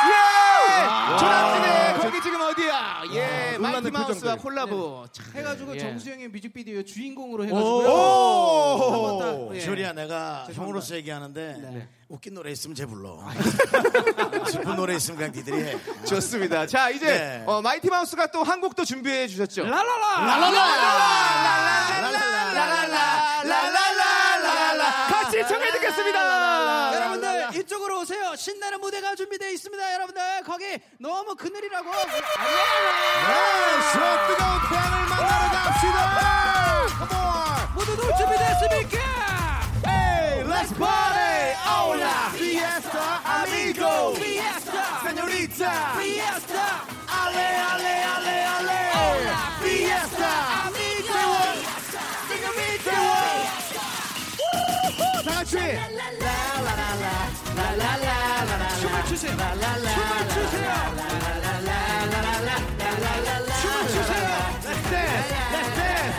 [0.07, 1.17] 예!
[1.17, 2.56] 조남지대 거기 지금 어디야?
[3.91, 4.41] 그 미키마우스와 네.
[4.41, 5.05] 콜라보.
[5.33, 5.39] 네.
[5.39, 5.79] 해가지고 예.
[5.79, 9.59] 정수영의 뮤직비디오 주인공으로 해가지고 예.
[9.61, 10.61] 조리야 내가 죄송합니다.
[10.63, 11.69] 형으로서 얘기하는데 네.
[11.71, 11.87] 네.
[12.09, 13.19] 웃긴 노래 있으면 제 불러.
[13.21, 13.33] 아,
[14.49, 15.75] 슬픈 노래 있으면 그냥 니들이 해.
[15.75, 16.05] 아.
[16.05, 16.65] 좋습니다.
[16.67, 17.43] 자 이제 네.
[17.45, 19.63] 어, 마이티마우스가 또 한 곡도 준비해 주셨죠?
[19.65, 20.21] 랄랄라!
[20.21, 20.51] 랄랄라!
[20.51, 22.03] 랄랄라!
[22.53, 23.43] 랄랄라!
[23.43, 24.37] 랄랄라!
[24.43, 25.07] 랄랄라!
[25.07, 26.23] 같이 청해 듣겠습니다.
[26.23, 26.86] 랄랄라!
[27.77, 28.35] 이쪽으로 오세요.
[28.35, 30.21] 신나는 무대가 준비되어 있습니다, 여러분들.
[30.45, 31.91] 거기 너무 그늘이라고.
[31.91, 31.97] 네,
[33.93, 35.97] 수업 뜨거운 태양을 만나러 갑시다.
[37.75, 38.97] 모두들 준비됐습니까?
[39.85, 41.53] Hey, let's party!
[41.65, 50.29] Hola, fiesta, amigo, fiesta, señorita, fiesta, ale, ale, ale, ale, hola, fiesta,
[50.65, 51.13] amigo,
[52.27, 52.91] señorita,
[53.61, 53.81] fiesta,
[55.23, 55.57] 다 같이.
[57.57, 59.35] 라라라라라 춤을 추세요.
[59.35, 60.69] 춤을 추세요.
[63.61, 64.27] 춤을 추세요.
[64.61, 65.33] Let's dance.
[65.51, 66.17] Let's dance.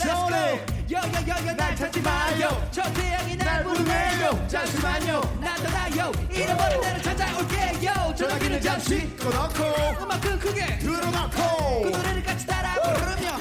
[0.00, 2.68] 손에 여여여여 날 찾지 마요.
[2.70, 4.46] 저 태양이 날 부르네요.
[4.46, 5.20] 잠시만요.
[5.40, 6.12] 난 떠나요.
[6.30, 8.14] 잃어버린 나를 찾아올게요.
[8.16, 9.64] 전화기를 잠시 꺼놓고
[10.04, 13.38] 음악은 크게 들어놓고 그 노래를 같이 따라 부르며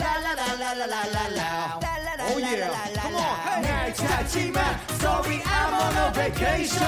[2.28, 2.68] Oh yeah
[3.00, 4.61] Come on 날 찾지 마
[5.00, 6.84] Sorry I'm on a vacation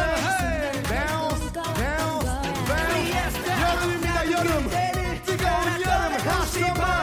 [0.84, 2.28] Bounce bounce
[2.68, 4.68] bounce 여름입니다 여름
[5.24, 7.00] 뜨거운 여름 hot summer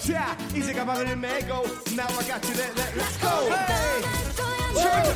[0.00, 1.64] 자 이제 가방을 메고
[1.96, 3.48] 나와 같이 let, let, let's go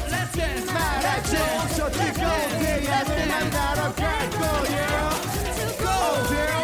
[0.08, 1.36] Let's dance 말하지
[1.76, 5.10] 저 뜨거운 태양을 만나러 갈 거야
[5.78, 6.61] Go down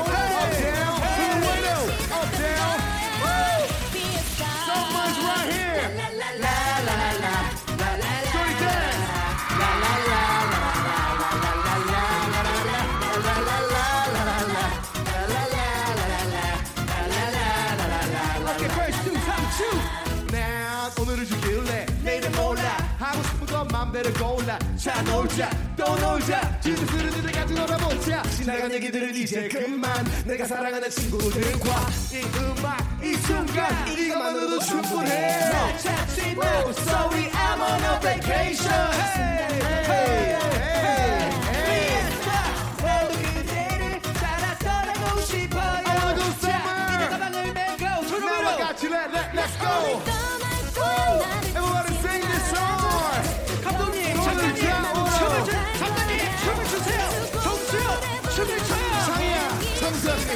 [23.99, 24.57] 건 맘대로 골라.
[24.77, 25.49] 자 놀자.
[25.75, 26.59] 또 놀자.
[26.61, 28.23] 지들스를 들을 같이 놀아보자.
[28.23, 30.05] 지나간 얘기들은 이제 그만.
[30.25, 35.49] 내가 사랑하는 친구들과 이 음악 이 순간 이것만으로도 충분해.
[35.51, 38.71] 날 찾지 마 Sorry I'm on a vacation.
[38.93, 40.38] Hey, hey,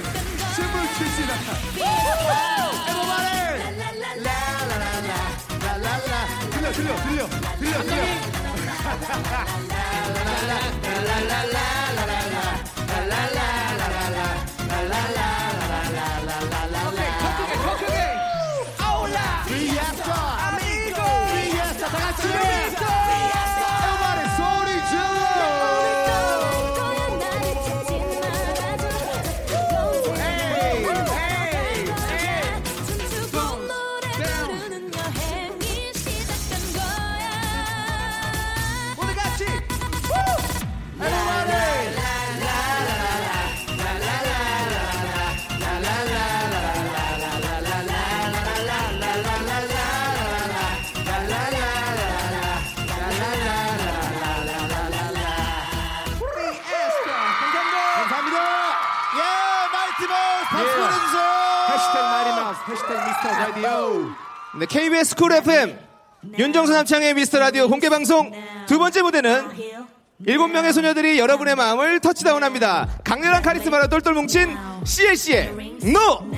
[0.01, 0.73] 춤을
[4.23, 6.11] 라라라라라라라
[6.49, 6.97] 들려 들려
[7.59, 8.03] 들려 들려
[64.63, 65.77] 네, KBS 쿨 FM
[66.39, 68.31] 윤정수 남창의 미스터 라디오 공개 방송
[68.65, 69.49] 두 번째 무대는
[70.25, 73.01] 일곱 명의 소녀들이 여러분의 마음을 터치다운합니다.
[73.03, 74.55] 강렬한 카리스마로 똘똘 뭉친
[74.85, 75.51] CLC의
[75.83, 76.31] NO!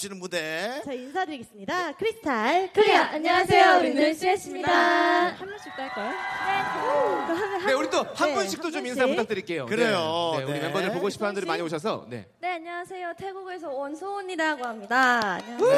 [0.00, 0.80] 넘치는 무대.
[0.84, 1.92] 저 인사드리겠습니다.
[1.92, 7.66] 크리스탈 클리어 안녕하세요 우리는 CS입니다 한 번씩 깔까요?
[7.66, 8.86] 네, 우리 또한 네, 분씩도 한좀 분씩.
[8.86, 9.66] 인사 부탁드릴게요.
[9.66, 10.32] 그래요.
[10.38, 10.60] 네, 네, 우리 네.
[10.60, 12.06] 멤버들 보고 싶어 하는 분들이 많이 오셔서.
[12.08, 12.26] 네.
[12.40, 15.68] 네 안녕하세요 태국에서 온 소은이라고 합니다 안녕하세요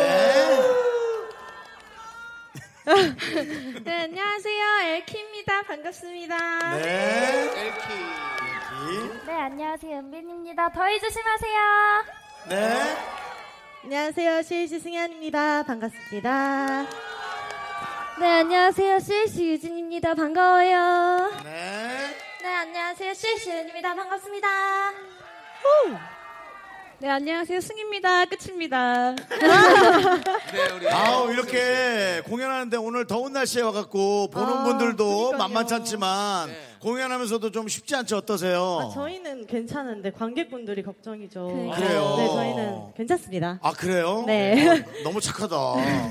[3.85, 7.51] 네 안녕하세요 엘키입니다 반갑습니다 네.
[9.27, 12.05] 네 안녕하세요 은빈입니다 더위 조심하세요
[12.51, 13.32] 네.
[13.85, 14.43] 안녕하세요.
[14.43, 15.63] CLC 승현입니다.
[15.65, 16.87] 반갑습니다.
[18.21, 22.15] 네 안녕하세요 CLC 유진입니다 반가워요 네.
[22.43, 24.49] 네 안녕하세요 CLC 윤입니다 반갑습니다
[26.99, 30.91] 네 안녕하세요 승입니다 끝입니다 네.
[30.93, 35.39] 아우, 이렇게 공연하는데 오늘 더운 날씨에 와갖고 보는 아, 분들도 그러니까요.
[35.39, 38.17] 만만치 않지만 공연하면서도 좀 쉽지 않죠.
[38.19, 38.81] 어떠세요?
[38.83, 41.47] 아, 저희는 괜찮은데 관객분들이 걱정이죠.
[41.77, 42.15] 그래요?
[42.19, 43.59] 네, 저희는 괜찮습니다.
[43.63, 44.25] 아, 그래요?
[44.27, 44.69] 네.
[44.69, 45.57] 어, 너무 착하다.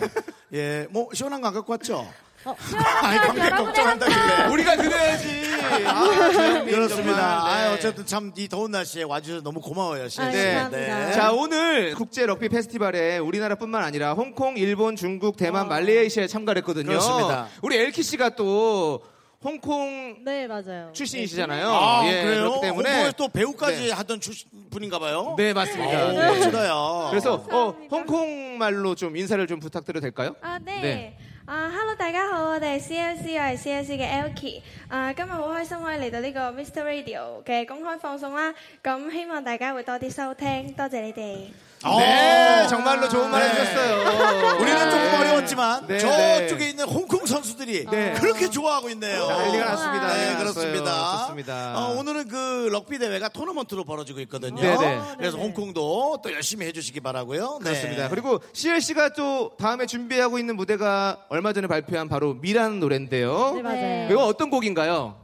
[0.53, 2.07] 예, 뭐, 시원한 거 안 갖고 왔죠?
[2.45, 2.55] 어,
[3.03, 4.47] 아니, 관객 걱정한다길래.
[4.53, 5.41] 우리가 드려야지.
[5.85, 7.15] 아, 조현민 그렇습니다.
[7.15, 7.21] 네.
[7.67, 10.07] 아, 어쨌든 참 이 더운 날씨에 와주셔서 너무 고마워요.
[10.07, 10.21] 씨.
[10.21, 10.55] 아, 네.
[10.55, 11.11] 감사합니다.
[11.11, 16.87] 자, 오늘 국제 럭비 페스티벌에 우리나라뿐만 아니라 홍콩, 일본, 중국, 대만, 말레이시아에 참가를 했거든요.
[16.87, 17.47] 그렇습니다.
[17.61, 19.01] 우리 엘키 씨가 또
[19.44, 20.90] 홍콩 네, 맞아요.
[20.92, 21.68] 출신이시잖아요.
[21.68, 22.40] 아, 예, 그래요?
[22.48, 23.92] 그렇기 때문에 홍콩에서 또 배우까지 네.
[23.92, 25.34] 하던 출신 분인가 봐요.
[25.36, 26.06] 네, 맞습니다.
[26.06, 26.26] 오, 네.
[26.28, 27.06] 멋지다요.
[27.10, 27.96] 그래서 어, 감사합니다.
[27.96, 30.34] 홍콩 말로 좀 인사를 좀 부탁드려도 될까요?
[30.40, 31.12] 啊，對對，
[31.46, 38.52] 啊，hello，大家好，我哋係 CLC，我係 CLC 嘅 Elky，啊，今日好開心可以嚟到呢個 Mr Radio 嘅公開放送啦，
[38.82, 41.36] 咁希望大家會多啲收聽，多謝你哋。
[41.83, 43.49] 네, 정말로 좋은 말 네.
[43.49, 44.59] 해주셨어요.
[44.59, 46.69] 우리는 조금 어려웠지만 네, 저쪽에 네.
[46.69, 48.13] 있는 홍콩 선수들이 네.
[48.13, 49.27] 그렇게 좋아하고 있네요.
[49.27, 50.13] 난리가 났습니다.
[50.13, 51.17] 네, 그렇습니다.
[51.21, 51.73] 좋습니다.
[51.77, 54.61] 어, 오늘은 그 럭비 대회가 토너먼트로 벌어지고 있거든요.
[54.61, 55.01] 네, 네.
[55.17, 57.59] 그래서 홍콩도 또 열심히 해주시기 바라고요.
[57.63, 57.69] 네.
[57.69, 58.09] 그렇습니다.
[58.09, 63.53] 그리고 CLC가 또 다음에 준비하고 있는 무대가 얼마 전에 발표한 바로 미라는 노래인데요.
[63.55, 64.07] 네, 맞아요.
[64.11, 65.20] 이거 어떤 곡인가요?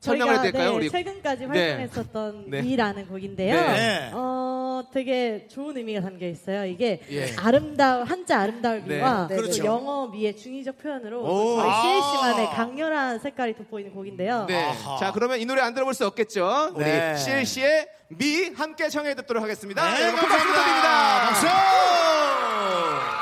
[0.00, 0.70] 설명을 저희가, 해도 될까요?
[0.70, 1.70] 네, 우리 최근까지 네.
[1.72, 2.62] 활동했었던 네.
[2.62, 3.54] 미라는 곡인데요.
[3.54, 4.10] 네.
[4.12, 6.64] 어, 되게 좋은 의미가 담겨 있어요.
[6.64, 7.34] 이게 예.
[7.36, 9.62] 아름다운 한자 아름다울 미와 네, 그렇죠.
[9.62, 11.56] 또 영어 미의 중의적 표현으로 오.
[11.60, 11.82] 저희 아.
[11.82, 14.46] CLC만의 강렬한 색깔이 돋보이는 곡인데요.
[14.46, 14.72] 네.
[15.00, 16.72] 자, 그러면 이 노래 안 들어볼 수 없겠죠?
[16.74, 17.16] 우리 네.
[17.16, 19.94] CLC의 미 함께 청해 듣도록 하겠습니다.
[19.94, 21.28] 네, 여러분 큰 박수 감사합니다.
[21.30, 23.17] 부탁드립니다.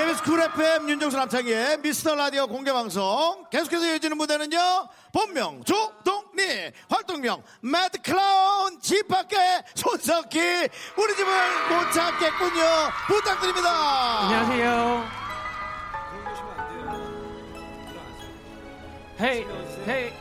[0.00, 3.44] KBS 쿨 FM 윤정수 남창희의 미스터 라디오 공개 방송.
[3.50, 9.36] 계속해서 이어지는 무대는요 본명 조동리 활동명 매드클라운 집 밖에
[9.74, 10.68] 손석희.
[10.96, 11.32] 우리 집을
[11.68, 12.62] 못 찾겠군요.
[13.08, 14.20] 부탁드립니다.
[14.20, 15.04] 안녕하세요.
[19.20, 19.44] Hey
[19.86, 20.12] hey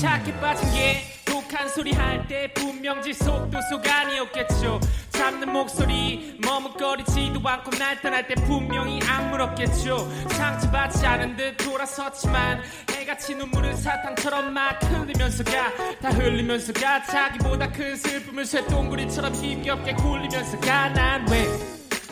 [0.00, 1.15] 착해 빠진 게
[1.48, 4.80] 독한 소리 할 때 분명 니 속도 속 아니었겠죠.
[5.10, 10.10] 잡는 목소리 머뭇거리지도 않고 날 떠날 때 분명히 안 물었겠죠.
[10.30, 18.44] 상처받지 않은 듯 돌아섰지만 해같이 눈물을 사탕처럼 막 흘리면서 가다 흘리면서 가 자기보다 큰 슬픔을
[18.44, 21.46] 쇠동구리처럼 힘겹게 굴리면서 가 난 왜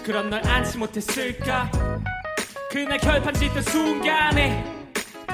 [0.05, 1.71] 그런 널 안지 못했을까?
[2.71, 4.84] 그날 결판 짓던 순간에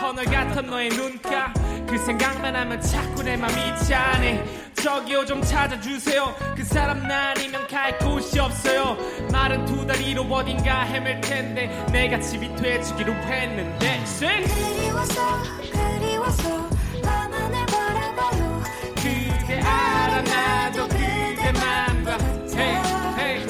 [0.00, 1.52] 터널 같던 너의 눈가.
[1.86, 3.54] 그 생각만 하면 자꾸 내 맘이
[3.86, 4.42] 짠해.
[4.82, 6.34] 저기요 좀 찾아주세요.
[6.56, 8.96] 그 사람 나 아니면 갈 곳이 없어요.
[9.30, 14.06] 말은 두 다리로 어딘가 헤맬 텐데 내가 집이 돼주기로 했는데.
[14.06, 14.42] 쌩!
[14.44, 16.70] 그리워서 그리워서
[17.02, 18.62] 나만을 바라봐요.
[18.96, 22.16] 그대 알아 나도 그대 맘과
[22.54, 22.82] hey,
[23.18, 23.46] hey.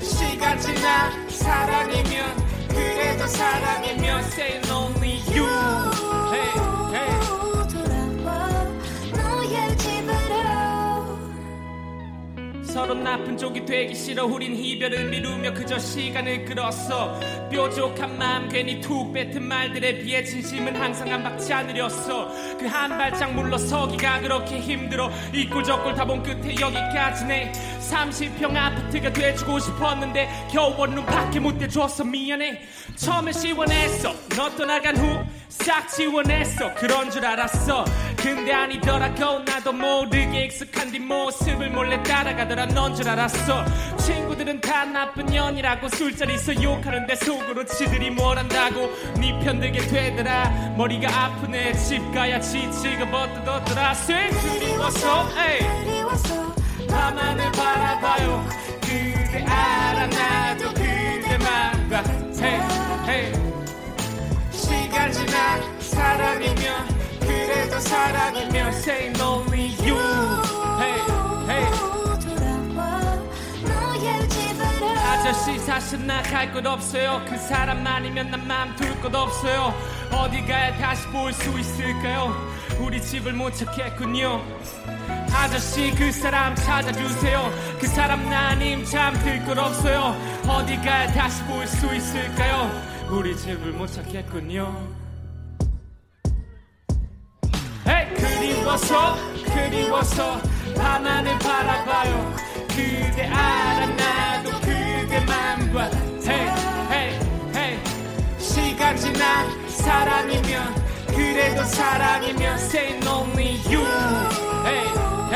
[0.00, 5.03] 시간 지나 사랑이면 그래도 사랑이면 say only
[5.34, 5.93] you
[12.74, 17.20] 서로 나쁜 쪽이 되기 싫어 우린 이별을 미루며 그저 시간을 끌었어.
[17.48, 22.56] 뾰족한 마음 괜히 툭 뱉은 말들에 비해 진심은 항상 한 박치 않으렸어.
[22.58, 25.08] 그 한 발짝 물러서기가 그렇게 힘들어.
[25.32, 27.52] 이 꼴저꼴 다 본 끝에 여기까지네.
[27.78, 32.02] 30평 아파트가 돼주고 싶었는데 겨우 원룸 밖에 못 대줬어.
[32.02, 32.60] 미안해.
[32.96, 34.12] 처음에 시원했어.
[34.36, 35.24] 너 떠나간 후
[35.62, 36.74] 싹 지원했어.
[36.74, 37.84] 그런 줄 알았어.
[38.16, 42.66] 근데 아니더라고 나도 모르게 익숙한 네 모습을 몰래 따라가더라.
[42.66, 43.64] 넌 줄 알았어.
[43.98, 48.90] 친구들은 다 나쁜 년이라고 술자리에서 욕하는데 속으로 지들이 뭘 한다고.
[49.20, 50.74] 네 편 들게 되더라.
[50.76, 51.72] 머리가 아프네.
[51.74, 53.94] 집 가야 지치가 버뜯었더라.
[53.94, 56.86] 쇠 그리워서 에이.
[56.88, 58.46] 밤하늘 바라봐요.
[58.80, 60.06] 그대 알아.
[60.06, 62.02] 나도 그대 맘과
[63.08, 63.32] hey,
[64.96, 65.12] hey.
[65.12, 66.88] 시간 지나 사랑이면
[67.20, 69.98] 그래도 사랑이면 say only you.
[70.78, 71.00] Hey,
[71.48, 71.74] hey.
[75.06, 77.22] 아저씨 사실 나 갈 곳 없어요.
[77.26, 79.74] 그 사람 아니면 난 마음 둘 곳 없어요.
[80.12, 82.34] 어디 가야 다시 볼 수 있을까요?
[82.78, 84.42] 우리 집을 못 찾겠군요.
[85.32, 87.50] 아저씨 그 사람 찾아주세요.
[87.80, 90.14] 그 사람 나 아님 잠들 곳 없어요.
[90.46, 95.04] 어디 가야 다시 볼 수 있을까요 우리 집을 못 찾겠군요.
[98.16, 100.40] 그리워서 그리워서
[100.76, 102.34] 밤하늘 바라봐요.
[102.70, 105.90] 그대 알아 나도 그대 맘과
[106.26, 106.50] 헤이
[106.90, 107.18] 헤이
[107.54, 108.40] 헤이.
[108.40, 110.74] 시간 지나 사랑이면
[111.06, 114.24] 그래도 사랑이면 say only you.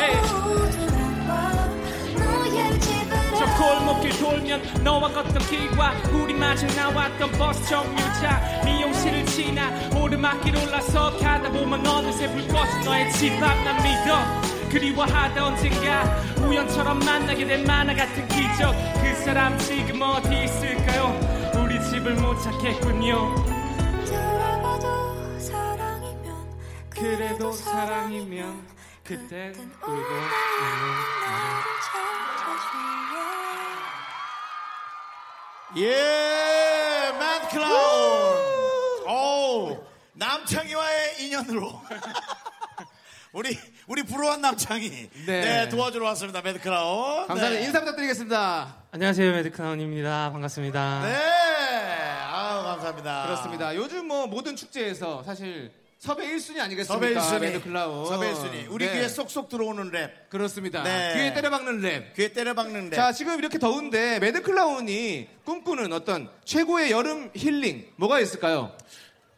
[0.08, 0.67] 집으로 저
[3.58, 11.50] 골목길 돌면 너와 걷던 길과 우리 마중 나왔던 버스 정류장 미용실을 지나 오르막길 올라서 가다
[11.50, 14.48] 보면 어느새 불 꺼진 너의 집 앞 난 믿어.
[14.70, 16.04] 그리워하다 언젠가
[16.42, 18.74] 우연처럼 만나게 된 만화 같은 기적.
[19.02, 21.18] 그 사람 지금 어디 있을까요?
[21.56, 23.34] 우리 집을 못 찾겠군요.
[24.06, 26.36] 돌아가도 사랑이면
[26.90, 28.66] 그래도 사랑이면
[29.04, 30.04] 그땐 울고 있는
[31.24, 33.07] 나를 찾아줄래
[35.76, 41.82] 예 매드클라운 오 남창희와의 인연으로
[43.34, 43.56] 우리
[43.86, 45.68] 우리 불우한 남창희 네, 네.
[45.68, 47.60] 도와주러 왔습니다 매드클라운 감사합니다.
[47.60, 47.66] 네.
[47.66, 48.76] 인사 부탁드리겠습니다.
[48.92, 53.76] 안녕하세요 매드크라운입니다 반갑습니다 네 아유 감사합니다 그렇습니다.
[53.76, 57.20] 요즘 뭐 모든 축제에서 사실 섭외 1순위 아니겠습니까?
[57.20, 58.06] 섭외 1순위 매드 클라운.
[58.06, 58.92] 섭외 1순위 우리 네.
[58.94, 60.84] 귀에 쏙쏙 들어오는 랩 그렇습니다.
[60.84, 61.14] 네.
[61.14, 62.14] 귀에 때려박는 랩.
[62.14, 68.20] 귀에 때려박는 랩 자, 지금 이렇게 더운데 매드 클라운이 꿈꾸는 어떤 최고의 여름 힐링 뭐가
[68.20, 68.72] 있을까요?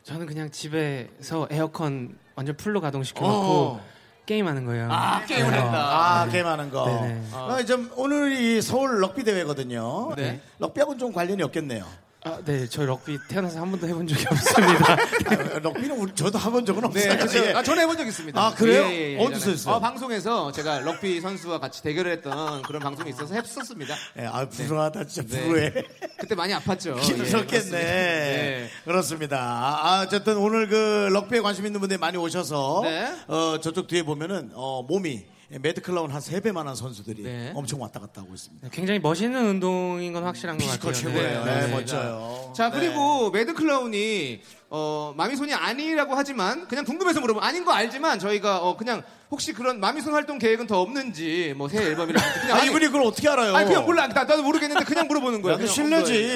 [0.02, 3.86] 저는 그냥 집에서 에어컨 완전 풀로 가동시켜놓고 어.
[4.26, 4.88] 게임하는 거예요.
[4.92, 5.56] 아, 게임을 네.
[5.56, 5.72] 했다.
[6.20, 6.84] 아, 게임하는 거.
[6.86, 7.22] 네네.
[7.32, 10.14] 어, 좀 오늘 이 서울 럭비 대회거든요.
[10.14, 10.40] 네.
[10.58, 11.86] 럭비하고는 좀 관련이 없겠네요.
[12.22, 14.92] 아, 네, 저 럭비 태어나서 한 번도 해본 적이 없습니다.
[15.54, 17.08] 아, 럭비는 우리, 저도 해본 적은 없어요.
[17.12, 17.38] 네, 그렇죠.
[17.46, 17.52] 예.
[17.54, 18.38] 아, 저는 해본 적 있습니다.
[18.38, 18.82] 아, 그래요?
[18.82, 19.52] 예, 예, 예, 어디서 예전에.
[19.54, 19.74] 했어요?
[19.74, 23.94] 어, 방송에서 제가 럭비 선수와 같이 대결을 했던 그런 방송이 있어서 했었습니다.
[24.18, 25.06] 예, 아, 불안하다.
[25.06, 25.44] 진짜 네.
[25.44, 25.72] 불우해.
[26.18, 26.98] 그때 많이 아팠죠.
[27.00, 27.46] 예, 힘들었겠네.
[27.46, 27.78] 그렇습니다.
[27.78, 28.70] 네.
[28.84, 29.38] 그렇습니다.
[29.40, 33.14] 아, 어쨌든 오늘 그 럭비에 관심 있는 분들이 많이 오셔서 네.
[33.28, 35.24] 어, 저쪽 뒤에 보면은 어, 몸이
[35.58, 37.52] 매드클라운 한 세 배만한 선수들이 네.
[37.54, 38.68] 엄청 왔다 갔다 하고 있습니다.
[38.70, 40.92] 굉장히 멋있는 운동인 건 확실한 것 같아요.
[40.92, 41.44] 피지컬 최고예요.
[41.44, 42.52] 네, 멋져요.
[42.54, 42.78] 자 네.
[42.78, 44.40] 그리고 매드 클라운이
[44.72, 49.80] 어, 마미손이 아니라고 하지만 그냥 궁금해서 물어보면 아닌 거 알지만 저희가 어, 그냥 혹시 그런
[49.80, 53.54] 마미손 활동 계획은 더 없는지 뭐 새 앨범이라든지 그냥 아, 이분이 그걸 어떻게 알아요?
[53.54, 55.66] 아니 그냥 몰라 나, 나도 모르겠는데 그냥 물어보는 거야 야, 그.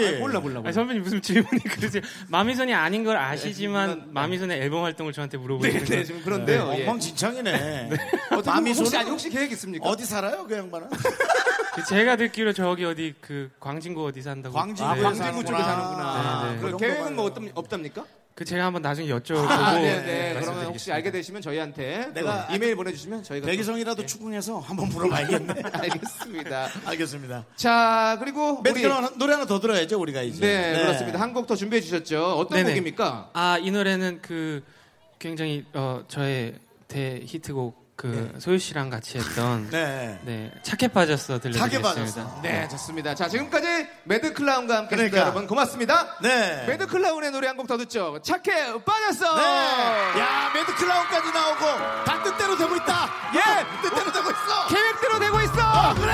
[0.09, 2.03] 아니, 몰라 몰라 몰라 아니, 선배님 무슨 질문이 그러세요?
[2.28, 6.82] 마미손이 아닌 걸 아시지만 마미손의 앨범 활동을 저한테 물어보시는 네, 네, 지금 그런데요 예.
[6.82, 7.91] 엉망진창이네.
[8.32, 9.89] 어떻게 마미손은 혹시, 아니, 혹시 계획 있습니까?
[9.89, 10.89] 어디 살아요, 그 양반은?
[11.75, 14.55] 그 제가 듣기로 저기 어디 그 광진구 어디 산다고.
[14.55, 15.03] 광진구에 네.
[15.03, 16.61] 광진구 쪽에 사는구나 네, 네.
[16.70, 18.05] 그 계획은 뭐 없답, 없답니까?
[18.37, 19.49] 그 제가 한번 나중에 여쭤보고.
[19.49, 20.35] 아, 네, 네.
[20.35, 20.41] 말씀드리겠습니다.
[20.41, 25.55] 그러면 혹시 알게 되시면 저희한테 내가 또 이메일 보내주시면 저희가 백이성이라도 추궁해서 한번 물어봐야겠네.
[25.62, 26.68] 또- 알겠습니다.
[26.87, 27.45] 알겠습니다.
[27.57, 28.83] 자 그리고 우리
[29.18, 30.41] 노래 하나 더 들어야죠, 우리가 이제.
[30.41, 31.20] 네, 그렇습니다.
[31.20, 32.35] 한 곡 더 준비해 주셨죠.
[32.39, 32.70] 어떤 네네.
[32.70, 33.31] 곡입니까?
[33.35, 34.62] 아, 이 노래는 그
[35.20, 36.55] 굉장히 어, 저의
[36.89, 40.18] 대 히트곡 그 소유 씨랑 같이 했던 네.
[40.24, 41.88] 네, 착해 빠졌어 착해 들려드리겠습니다.
[41.95, 42.40] 빠졌어.
[42.42, 43.14] 네, 좋습니다.
[43.14, 45.11] 자, 지금까지 매드 클라운과 함께 했습니다.
[45.11, 45.18] 그러니까.
[45.20, 46.16] 여러분 고맙습니다.
[46.20, 46.64] 네.
[46.66, 48.20] 매드 클라운의 노래 한 곡 더 듣죠.
[48.22, 49.36] 착해 빠졌어.
[49.36, 49.42] 네.
[50.20, 53.11] 야, 매드 클라운까지 나오고 다 뜻대로 되고 있다.
[53.36, 54.66] 예, 뜻대로 되고 있어.
[54.68, 55.53] 계획대로 되고 있어.
[55.90, 56.12] 어, 그래.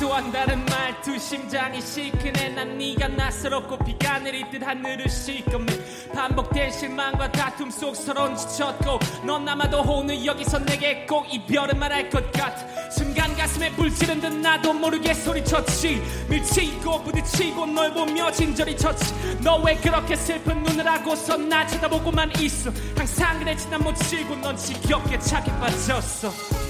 [0.00, 2.48] 평소와 다른 말투 심장이 시큰해.
[2.50, 5.66] 난 네가 낯설었고 비가 내릴 듯 하늘은 시꺼매
[6.14, 12.32] 반복된 실망과 다툼 속 서론 지쳤고 넌 아마도 오늘 여기서 내게 꼭 이별을 말할 것
[12.32, 12.56] 같아.
[12.90, 16.02] 순간 가슴에 불 지른 듯 나도 모르게 소리쳤지.
[16.30, 19.12] 밀치고 부딪히고 널 보며 진저리 쳤지.
[19.42, 22.70] 너 왜 그렇게 슬픈 눈을 하고서 나 쳐다보고만 있어?
[22.96, 26.69] 항상 그랬지 난 못 치고 넌 지겹게 착해 빠졌어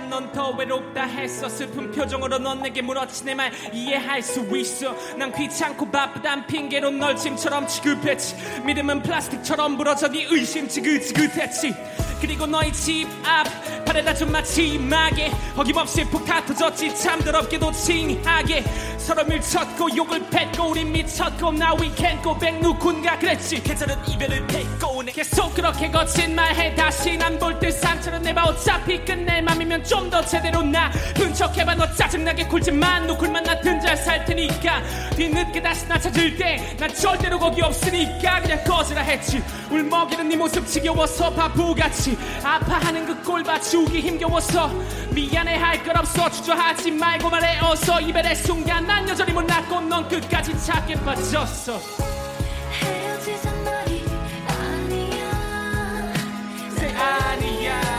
[0.00, 2.82] 넌 더 외롭다 했어 슬픈 표정으로 넌 내게
[3.24, 4.94] 내말 이해할 수 있어.
[5.16, 11.74] 난 귀찮고 바쁘단 핑계로 널 짐처럼 취급했지 믿음은 플라스틱처럼 부러져 네 의심 지긋지긋했지
[12.20, 13.46] 그리고 너희 집 앞
[13.84, 16.94] 바래다줄 마지막에 어김없이 폭탄 터졌지.
[16.94, 18.62] 참 더럽게도 징하게
[18.98, 23.62] 서로 밀쳤고 욕을 뱉고 우린 미쳤고 나 위켄 고백 누군가 그랬지.
[23.62, 26.74] 계절은 이별을 뱉고 계속 그렇게 거친 말해.
[26.74, 28.44] 다신 안 볼 듯 상처를 내봐.
[28.44, 33.06] 어차피 끝낼 맘이면 좀 더 제대로 나쁜 척해봐 너 짜증나게 굴지만.
[33.06, 34.82] 누굴 만 나 든잘 살 테니까.
[35.16, 38.40] 뒤늦게 다시 나 찾을 때 난 절대로 거기 없으니까.
[38.42, 39.42] 그냥 꺼지라 했지.
[39.70, 42.16] 울먹이는 네 모습 지겨워서 바보같이.
[42.44, 44.70] 아파하는 그꼴 봐주기 힘겨워서.
[45.10, 48.00] 미안해 할 걸 없어 주저하지 말고 말해 어서.
[48.00, 51.80] 이별의 순간 난 여전히 못났고 넌 끝까지 찾게 빠졌어.
[52.80, 54.04] 헤어지자 말이
[54.48, 55.28] 아니야.
[56.98, 57.97] 아니야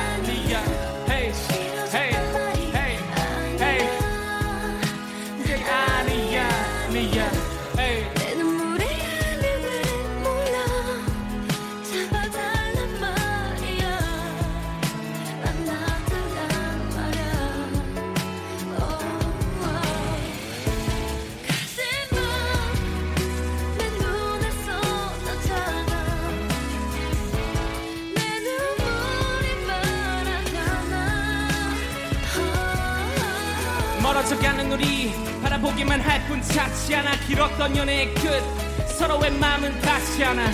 [36.30, 38.40] 뿐 찾지 않아 길었던 연애의 끝.
[38.88, 40.52] 서로의 마음은 닿지 않아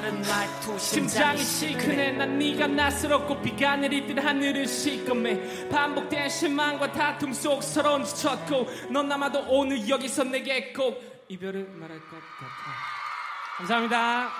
[0.00, 7.34] 다른 말투 심장이 시큰해 난 네가 낯설었고 비가 내릴 듯 하늘은 시꺼매 반복된 실망과 다툼
[7.34, 10.98] 속 서러운 지쳤고 넌 아마도 오늘 여기서 내게 꼭
[11.28, 12.46] 이별을 말할 것 같아
[13.58, 14.30] 감사합니다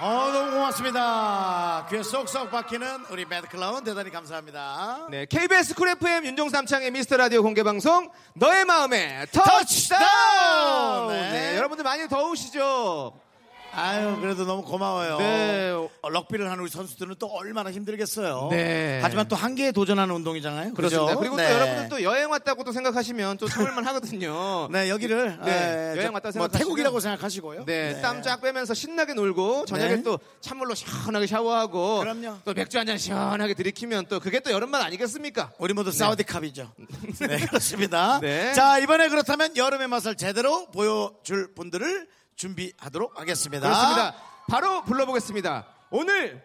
[0.00, 1.88] 어, 너무 고맙습니다.
[1.90, 5.08] 귀에 쏙쏙 박히는 우리 매드클라운 대단히 감사합니다.
[5.10, 9.26] 네, KBS 쿨 FM 윤정수 남창희의 미스터 라디오 공개 방송 너의 마음에!
[9.32, 11.08] 터치다운.
[11.08, 11.30] 네.
[11.32, 13.27] 네, 여러분들 많이 더우시죠?
[13.72, 15.18] 아유, 그래도 너무 고마워요.
[15.18, 15.70] 네.
[16.02, 18.48] 어, 럭비를 하는 우리 선수들은 또 얼마나 힘들겠어요.
[18.50, 18.98] 네.
[19.02, 20.74] 하지만 또 한계에 도전하는 운동이잖아요.
[20.74, 21.16] 그렇습니다.
[21.16, 21.46] 그리고 네.
[21.48, 24.68] 또 여러분들 또 여행 왔다고 또 생각하시면 또 참을만 하거든요.
[24.72, 27.64] 네, 여기를 네, 에, 여행 저- 왔다 뭐 생각하시면 태국이라고 생각하시고요.
[27.66, 30.02] 네, 땀 쫙 빼면서 신나게 놀고 저녁에 네.
[30.02, 32.38] 또 찬물로 시원하게 샤워하고 그럼요.
[32.44, 35.52] 또 맥주 한 잔 시원하게 들이키면 또 그게 또 여름만 아니겠습니까?
[35.58, 36.72] 우리 모두 사우디캅이죠.
[37.28, 38.18] 네, 그렇습니다.
[38.20, 38.52] 네.
[38.54, 42.08] 자, 이번에 그렇다면 여름의 맛을 제대로 보여줄 분들을
[42.38, 43.68] 준비하도록 하겠습니다.
[43.68, 44.14] 그렇습니다.
[44.48, 45.66] 바로 불러보겠습니다.
[45.90, 46.42] 오늘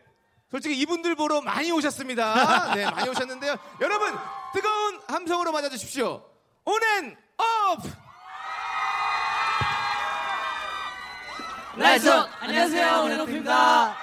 [0.51, 2.75] 솔직히 이분들 보러 많이 오셨습니다.
[2.75, 3.55] 네, 많이 오셨는데요.
[3.79, 4.13] 여러분
[4.53, 6.23] 뜨거운 함성으로 맞아주십시오.
[6.65, 7.79] 온앤오프!
[11.75, 12.27] Lights on!
[12.41, 13.97] 안녕하세요, 온앤오프입니다.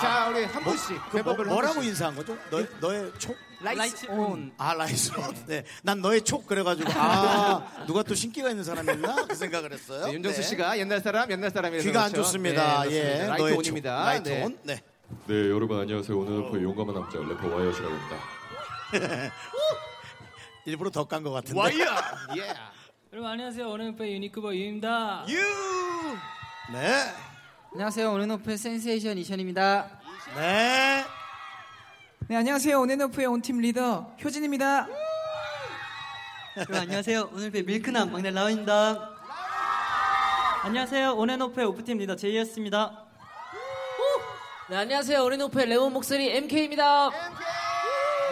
[0.00, 1.90] 자, 우리 한 분씩 그 뭐, 대법을 한 뭐라고 분씩.
[1.90, 2.36] 인사한 거죠?
[2.50, 3.36] 너, 너의 촉?
[3.62, 4.52] Lights on.
[4.56, 5.12] 아, lights.
[5.46, 5.64] 네.
[5.82, 9.26] 난 너의 촉 그래가지고, 아, 누가 또 신기가 있는 사람이었나?
[9.26, 10.06] 그 생각을 했어요.
[10.06, 10.46] 네, 윤정수 네.
[10.48, 12.24] 씨가 옛날 사람, 옛날 사람이라서 귀가 안 그렇죠.
[12.26, 12.84] 좋습니다.
[12.84, 13.00] 네, 예.
[13.02, 13.26] 그렇습니다.
[13.28, 13.98] Lights 너의 on입니다.
[13.98, 14.06] 촉.
[14.06, 14.42] Lights 네.
[14.44, 14.58] on.
[14.62, 14.82] 네.
[15.26, 18.16] 네 여러분 안녕하세요 오늘 그 용감한 남자 래퍼 와이엇이라고 합니다
[20.64, 21.58] 일부러 더 깐 것 같은데.
[21.58, 21.96] 와이야!
[22.36, 22.54] 예.
[23.12, 25.24] 여러분 안녕하세요, 온앤오프의 유니크버 유입니다.
[25.28, 25.36] 유!
[26.72, 27.12] 네.
[27.72, 29.88] 안녕하세요, 온앤오프의 센세이션 이션입니다.
[30.34, 31.04] 네.
[32.26, 34.88] 네, 안녕하세요, 온앤오프의 온팀 리더 효진입니다.
[36.56, 37.30] 여러분 안녕하세요.
[37.32, 39.10] 오늘 배 밀크남 막내 라운입니다.
[40.64, 41.12] 안녕하세요.
[41.12, 43.04] 온앤오프의 오프팀 리더 제이어스입니다.
[44.68, 47.10] 네, 안녕하세요, 온앤오프의 레몬 목소리 MK입니다.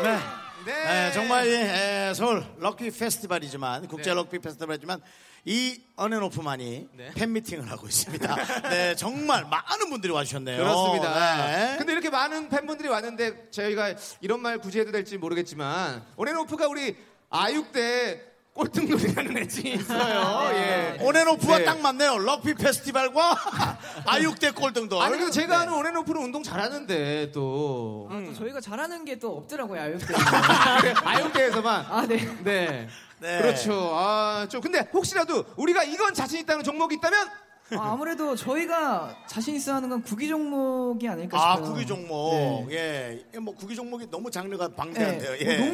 [0.02, 0.37] 네.
[0.68, 0.84] 네.
[0.84, 4.14] 네, 정말 예, 에, 서울 럭비 페스티벌이지만 국제 네.
[4.14, 5.00] 럭비 페스티벌이지만
[5.46, 7.10] 이 온앤오프만의 네.
[7.14, 8.36] 팬미팅을 하고 있습니다.
[8.68, 10.58] 네, 정말 많은 분들이 와주셨네요.
[10.58, 11.46] 그렇습니다.
[11.46, 11.76] 네.
[11.78, 16.98] 근데 이렇게 많은 팬분들이 왔는데 저희가 이런 말 굳이 해도 될지 모르겠지만 온앤오프가 우리
[17.30, 18.20] 아육대
[18.62, 20.50] 꼴등놀이라는 애칭이 있어요.
[20.52, 20.98] 예.
[21.00, 21.64] 온앤오프와 네.
[21.64, 22.18] 딱 맞네요.
[22.18, 23.36] 럭비 페스티벌과
[24.04, 25.00] 아육대 꼴등돌.
[25.00, 25.62] 아니 근데 제가 네.
[25.62, 30.14] 아는 온앤오프는 운동 잘하는데 또또 저희가 잘하는 게 또 없더라고요, 아육대.
[31.04, 32.18] 아육대에서만 아, 네.
[32.44, 32.88] 네.
[33.18, 33.38] 네.
[33.42, 33.90] 그렇죠.
[33.94, 37.28] 아, 좀 근데 혹시라도 우리가 이건 자신 있다는 종목이 있다면
[37.76, 41.72] 아, 아무래도 저희가 자신 있어 하는 건 구기 종목이 아닐까 아, 싶어요.
[41.72, 42.68] 구기 종목.
[42.72, 43.22] 예.
[43.40, 45.32] 뭐 구기 종목이 너무 장르가 방대한데요.
[45.32, 45.38] 네.
[45.40, 45.58] 예.
[45.58, 45.68] 뭐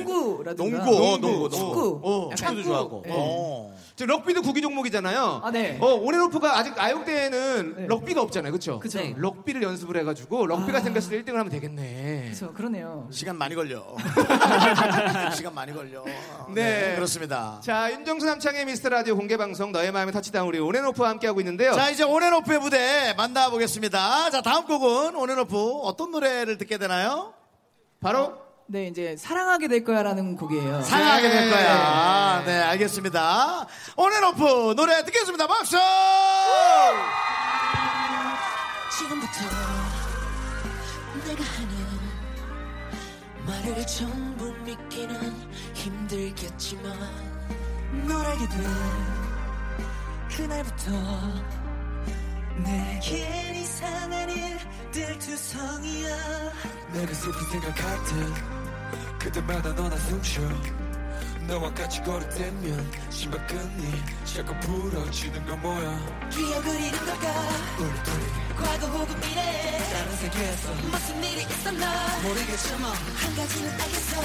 [0.45, 0.85] 농구라든가.
[0.85, 2.01] 농구, 어, 농구, 농구, 축구.
[2.03, 2.69] 어, 축구도 축구.
[2.69, 3.03] 좋아하고.
[3.07, 3.13] 네.
[3.15, 3.75] 어.
[3.97, 5.41] 저 럭비도 구기 종목이잖아요.
[5.45, 5.79] 아, 네.
[5.81, 7.87] 어, 온앤오프가 아직 아육대에는 네.
[7.87, 8.51] 럭비가 없잖아요.
[8.51, 8.81] 그렇죠?
[8.81, 8.99] 그쵸.
[8.99, 9.15] 네.
[9.17, 10.81] 럭비를 연습을 해 가지고 럭비가 아.
[10.81, 12.23] 생겼을 때 1등을 하면 되겠네.
[12.25, 13.07] 그렇죠, 그러네요.
[13.13, 13.85] 시간 많이 걸려.
[15.37, 16.05] 시간 많이 걸려.
[16.53, 16.95] 네.
[16.97, 17.61] 그렇습니다.
[17.63, 21.73] 자, 윤정수 남창의 미스터 라디오 공개 방송 너의 마음에 터치다운 우리 온앤오프와 함께 하고 있는데요.
[21.73, 24.31] 자, 이제 온앤오프의 무대 만나보겠습니다.
[24.31, 27.35] 자, 다음 곡은 온앤오프 어떤 노래를 듣게 되나요?
[28.01, 30.83] 바로 네, 이제 사랑하게 될 거야라는 곡이에요.
[30.83, 31.51] 사랑하게 될 네.
[31.51, 32.43] 거야.
[32.47, 33.67] 네, 알겠습니다.
[33.97, 35.47] 온앤오프 노래 듣겠습니다.
[35.47, 35.77] 박수!
[38.99, 39.41] 지금부터
[41.27, 41.95] 내가 하는
[43.47, 46.93] 말을 전부 믿기는 힘들겠지만
[48.07, 48.65] 널 알게 된
[50.37, 50.91] 그날부터
[52.57, 56.17] 내겐 이상한 일들 투성이야.
[56.93, 60.49] 내가 슬픈 생각할 때 그때마다 너나 숨쉬어.
[61.49, 66.29] 너와 같이 걸을 때면 신발끈이 자꾸 부러지는 건 뭐야?
[66.31, 67.33] 기억을 잃은 걸까?
[67.79, 68.25] 우리 둘이.
[68.57, 69.79] 과거 혹은 미래.
[69.93, 72.19] 다른 세계에서 무슨 일이 있었나?
[72.23, 74.21] 모르겠지만 한 가지는 알겠어.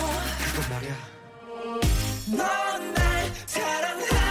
[0.54, 0.96] 그건 말이야.
[2.38, 4.29] 넌 날 사랑하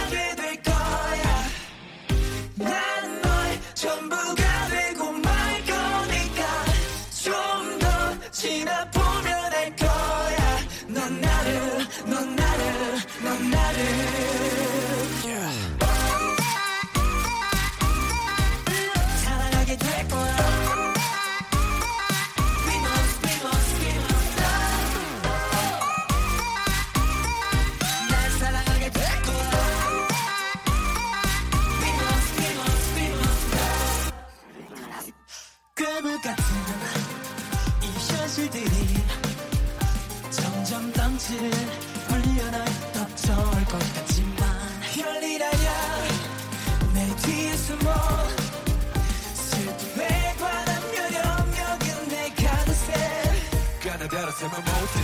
[54.09, 54.99] 가나다라서면 못해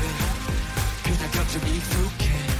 [1.03, 2.54] 그냥 감정 익숙해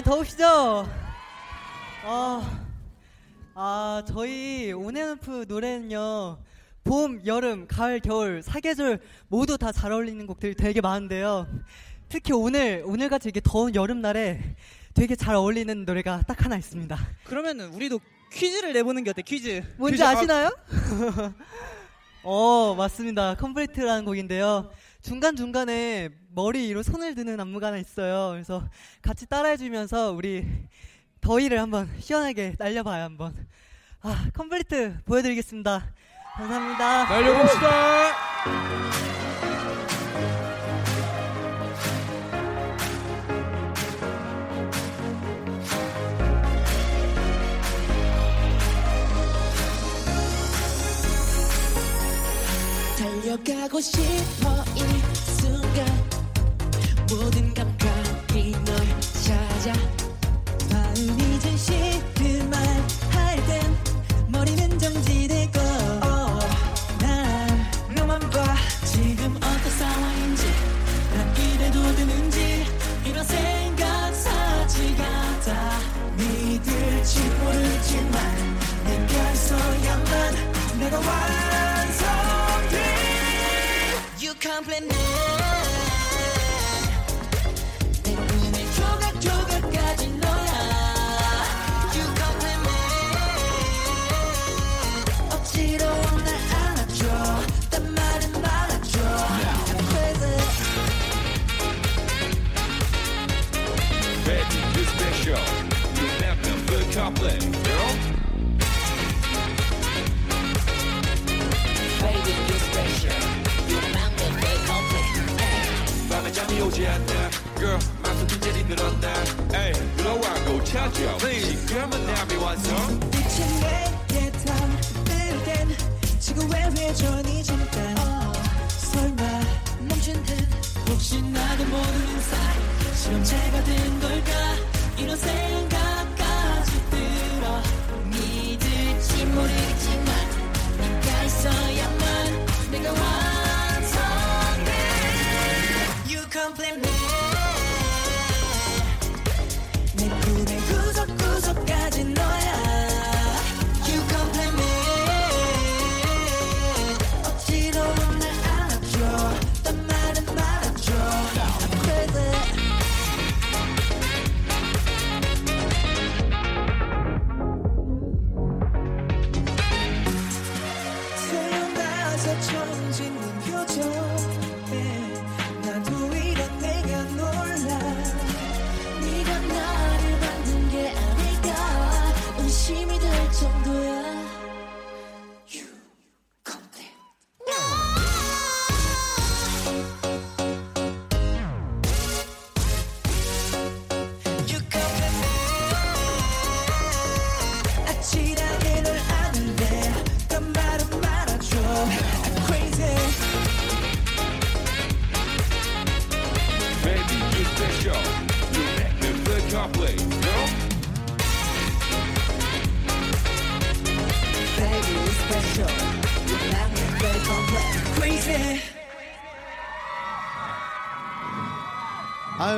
[0.00, 0.88] 여러분 많이 더우시죠?
[2.04, 2.64] 아,
[3.54, 6.38] 아 저희 온앤오프 노래는요.
[6.84, 11.46] 봄, 여름, 가을, 겨울 사계절 모두 다 잘 어울리는 곡들이 되게 많은데요.
[12.08, 14.56] 특히 오늘 오늘같이 이렇게 더운 여름날에
[14.94, 16.96] 되게 잘 어울리는 노래가 딱 하나 있습니다.
[17.24, 18.00] 그러면은 우리도
[18.32, 19.22] 퀴즈를 내보는 게 어때?
[19.22, 19.62] 퀴즈.
[19.76, 20.04] 뭔지 퀴즈.
[20.04, 20.50] 아, 아시나요?
[22.22, 23.34] 어, 맞습니다.
[23.36, 24.70] Complete라는 곡인데요.
[25.02, 28.30] 중간중간에 머리 위로 손을 드는 안무가 하나 있어요.
[28.32, 28.68] 그래서
[29.02, 30.46] 같이 따라해주면서 우리
[31.20, 33.46] 더위를 한번 시원하게 날려봐요, 한번.
[34.02, 35.94] 아, Complete 보여드리겠습니다.
[36.36, 37.04] 감사합니다.
[37.04, 39.29] 날려봅시다.
[53.30, 54.80] 달려가고 싶어 이
[55.40, 55.86] 순간
[57.08, 58.76] 모든 감각이 널
[59.24, 59.72] 찾아
[60.72, 62.60] 마음이 진실만
[63.10, 63.76] 할땐
[64.26, 65.60] 머리는 정지되고
[67.00, 70.46] 난 너만 봐 지금 어떤 상황인지
[71.14, 72.66] 난 이래도 되는지
[73.04, 75.04] 이런 생각 사지가
[75.44, 75.78] 다.
[76.16, 81.39] 믿을지 모르지만 내가 있어야만 내가 완
[84.40, 85.29] compliment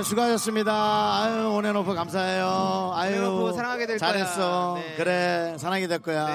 [0.02, 0.72] 아유 수고하셨습니다.
[1.22, 2.92] 아유 온앤오프 감사해요.
[2.96, 4.74] 아유 온앤오프 사랑하게 될 잘했어.
[4.74, 4.82] 거야.
[4.82, 4.94] 네.
[4.96, 6.26] 그래 사랑하게 될 거야.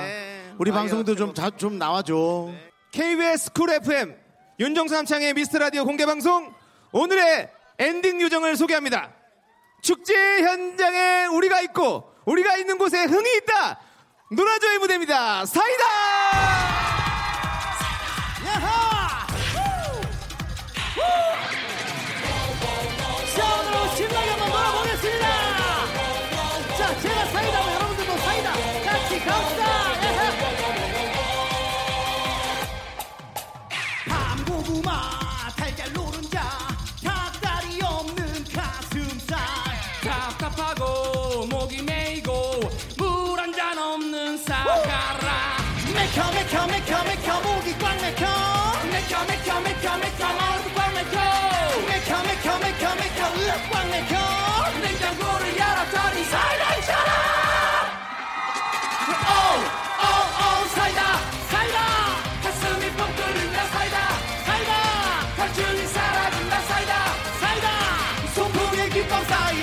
[0.58, 2.50] 우리 아유, 방송도 좀자좀 나와줘.
[2.92, 4.16] KBS 쿨 FM
[4.58, 6.54] 윤정수 남창의 미스터 라디오 공개 방송
[6.94, 7.50] 오늘의
[7.80, 9.12] 엔딩 요정을 소개합니다.
[9.82, 10.14] 축제
[10.44, 13.82] 현장에 우리가 있고 우리가 있는 곳에 흥이 있다.
[14.32, 15.46] 놀아줘의 무대입니다.
[15.46, 15.84] 사이다.
[54.82, 56.77] 냉장고를 열었더니 사이다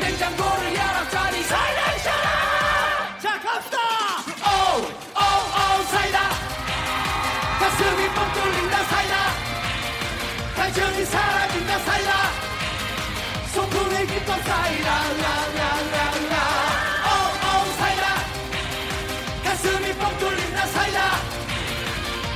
[0.00, 3.78] 냉장고를 열었더니 사이다 있잖아 자 갑시다.
[4.44, 6.18] 오오오 사이다.
[7.58, 9.14] 가슴이 뻥 뚫린다 사이다.
[10.56, 12.12] 갈증이 사라진다 사이다.
[13.52, 15.02] 소풍의 기쁨 사이다.
[15.22, 16.36] 라라라라.
[17.06, 18.04] 오오 사이다.
[19.44, 21.00] 가슴이 뻥 뚫린다 사이다.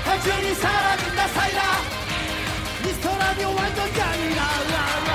[0.04, 1.97] 갈증이 사라진다 사이다
[3.18, 5.12] 라디오 완전 짱이다 라라라라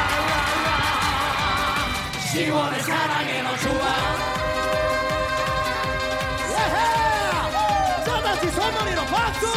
[2.31, 3.83] 시원해 사랑해 너 좋아!
[8.05, 9.47] 자 다시 소머리로 박수!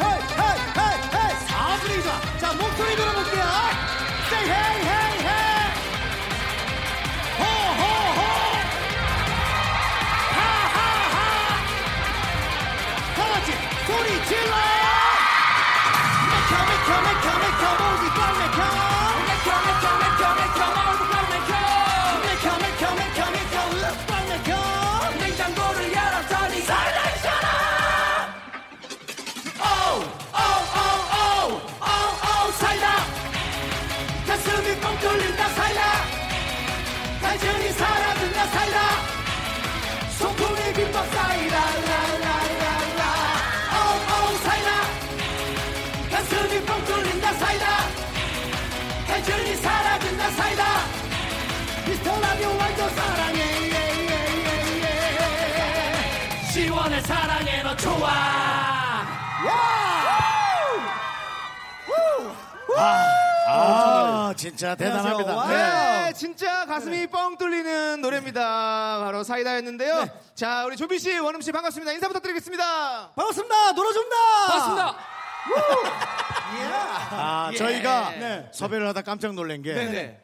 [0.00, 0.06] 헤이
[0.38, 1.34] 헤이 헤이 헤이!
[1.48, 3.11] 좋아 자 목소리 들어
[56.82, 57.00] 예.
[57.00, 58.10] 시원해 사랑해 너 좋아
[63.54, 65.48] 아, 진짜 대단합니다.
[65.48, 69.00] 네, 진짜 가슴이 뻥 뚫리는 노래입니다.
[69.04, 70.08] 바로 사이다였는데요.
[70.34, 71.92] 자, 우리 조비 씨, 원음 씨 반갑습니다.
[71.92, 73.12] 인사 부탁드리겠습니다.
[73.14, 73.72] 반갑습니다.
[73.72, 74.16] 놀아줍니다.
[74.48, 74.96] 반갑습니다.
[77.12, 77.56] 아, 예.
[77.56, 78.48] 저희가 네.
[78.52, 80.20] 섭외를 하다 깜짝 놀란 게 네네.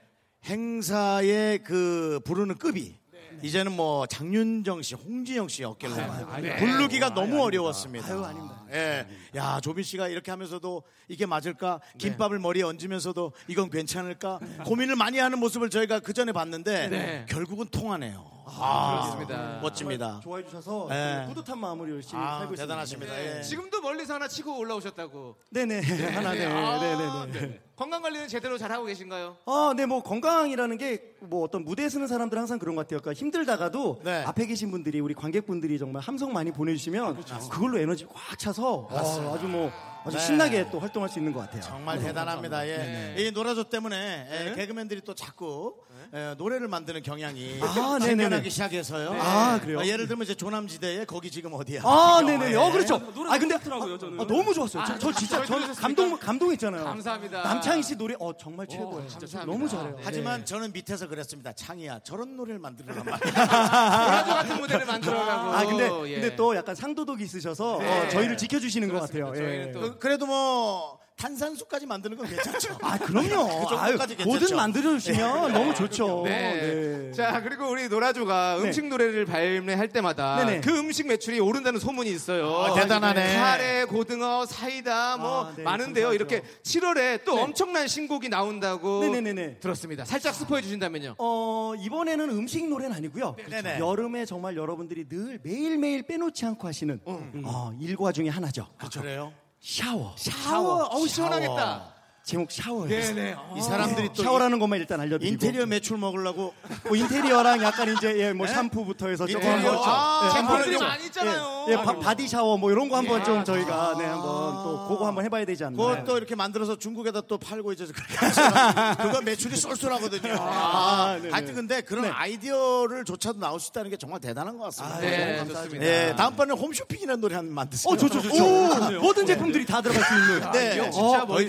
[0.47, 2.98] 행사의 그 부르는 급이
[3.43, 8.07] 이제는 뭐 장윤정 씨, 홍진영 씨였길래 아유, 부르기가 아유, 너무 아유, 어려웠습니다.
[8.09, 8.58] 아유, 아닙니다.
[8.73, 9.07] 예.
[9.37, 11.81] 야, 조빈 씨가 이렇게 하면서도 이게 맞을까?
[11.99, 14.41] 김밥을 머리에 얹으면서도 이건 괜찮을까?
[14.65, 17.27] 고민을 많이 하는 모습을 저희가 그 전에 봤는데 네.
[17.29, 18.39] 결국은 통하네요.
[18.51, 19.59] 아, 그렇습니다.
[19.61, 20.21] 멋집니다.
[20.23, 21.25] 좋아해 주셔서 예.
[21.29, 22.63] 그 뿌듯한 마음으로 열심히 아, 살고 있습니다.
[22.63, 23.15] 대단하십니다.
[23.15, 23.39] 네.
[23.39, 23.43] 예.
[23.43, 25.37] 지금도 멀리서 하나 치고 올라오셨다고.
[25.51, 25.81] 네네
[26.15, 27.47] 하나 네, 아, 네, 네, 네.
[27.47, 27.61] 네.
[27.77, 29.37] 건강 관리는 제대로 잘 하고 계신가요?
[29.47, 33.01] 아, 네, 뭐 건강이라는 게 뭐 어떤 무대에 서는 사람들은 항상 그런 것 같아요.
[33.01, 34.23] 그러니까 힘들다가도 네.
[34.25, 39.47] 앞에 계신 분들이 우리 관객분들이 정말 함성 많이 보내주시면 그걸로 에너지 꽉 차서 어, 아주
[39.47, 39.71] 뭐
[40.05, 40.23] 아주 네.
[40.25, 41.61] 신나게 또 활동할 수 있는 것 같아요.
[41.63, 42.67] 정말 대단합니다.
[42.67, 43.15] 예.
[43.19, 45.75] 이 노라조 때문에 예, 개그맨들이 또 자꾸
[46.15, 48.07] 예, 노래를 만드는 경향이 아, 네네네.
[48.07, 49.11] 생겨나기 시작해서요.
[49.21, 49.81] 아, 그래요?
[49.81, 51.83] 어, 예를 들면 이제 조남지대에 거기 지금 어디야?
[51.85, 52.53] 아, 같은 네네.
[52.53, 52.57] 경우에.
[52.57, 52.99] 어, 그렇죠.
[53.13, 54.19] 노래 아, 근데 좋더라고요, 저는.
[54.21, 54.85] 아, 너무 좋았어요.
[54.87, 56.83] 저, 저 진짜 저희 저 감동 감동했잖아요.
[56.85, 57.43] 감사합니다.
[57.43, 59.07] 남창희 씨 노래 어 정말 최고예요.
[59.07, 59.45] 감사합니다.
[59.45, 59.97] 너무 잘해요.
[60.03, 61.53] 하지만 저는 밑에서 그랬습니다.
[61.53, 63.31] 창희야, 저런 노래를 만들어란 말이야.
[63.49, 65.51] 도라조 같은 무대를 만들어가고.
[65.53, 66.21] 아 근데 예.
[66.21, 68.07] 근데 또 약간 상도덕이 있으셔서 네.
[68.07, 69.27] 어, 저희를 지켜주시는 것 같아요.
[69.35, 69.73] 저희는 예.
[69.73, 72.79] 또 그- 그래도 뭐 탄산수까지 만드는 건 괜찮죠.
[72.81, 73.67] 아 그럼요.
[73.69, 73.99] 그 아유.
[74.25, 76.23] 뭐든 만들어주시면 너무 좋죠.
[76.25, 76.61] 네.
[76.61, 77.13] 네.
[77.13, 80.61] 자, 그리고 우리 노라조가 음식 노래를 발매할 때마다 네네.
[80.61, 82.49] 그 음식 매출이 오른다는 소문이 있어요.
[82.57, 83.37] 아, 대단하네.
[83.37, 86.09] 카레, 고등어, 사이다 뭐 아, 네, 많은데요.
[86.09, 86.15] 감사하죠.
[86.15, 87.43] 이렇게 7월에 또 네.
[87.43, 89.59] 엄청난 신곡이 나온다고 네네네네.
[89.59, 90.05] 들었습니다.
[90.05, 91.17] 살짝 스포해 주신다면요.
[91.19, 93.35] 어, 이번에는 음식 노래는 아니고요.
[93.51, 93.81] 네네.
[93.81, 98.69] 여름에 정말 여러분들이 늘 매일매일 빼놓지 않고 하시는 어, 일과 중에 하나죠.
[99.01, 99.33] 그래요?
[99.61, 100.15] 샤워.
[100.17, 100.85] 샤워.
[100.85, 101.98] 어우, 시원하겠다.
[102.29, 102.89] 제목 샤워예요.
[102.89, 103.37] 네네.
[103.57, 106.53] 이 사람들이 또 샤워라는 것만 일단 알려드리고 인테리어 매출 먹으려고
[106.87, 108.53] 뭐 인테리어랑 약간 이제 예, 뭐 네?
[108.53, 109.71] 샴푸부터 해서 조금 인테리어?
[109.73, 111.67] 한번 아, 예, 샴푸는 한번 좀 좀- 많이 있잖아요.
[111.69, 113.25] 예, 예, 바, 바디 샤워 뭐 이런 거 한번 예.
[113.25, 115.77] 좀 저희가 네 한번 또 그거 한번 해봐야 되지 않나.
[115.79, 120.37] 그것도 이렇게 만들어서 중국에다 또 팔고 이제 그거 매출이 쏠쏠하거든요.
[120.39, 121.33] 아, 네네.
[121.33, 122.11] 하여튼 근데 그런 네.
[122.11, 124.97] 아이디어를 조차도 나올 수 있다는 게 정말 대단한 것 같습니다.
[124.97, 125.79] 아, 네, 감사합니다.
[125.79, 127.91] 네, 다음번에 홈쇼핑이라는 노래 한번 만드세요.
[127.91, 128.45] 어, 좋죠, 좋죠.
[128.45, 130.51] 오, 모든 제품들이 다 들어갈 수 있는.
[130.53, 131.49] 네, 이거 진짜 어, 더이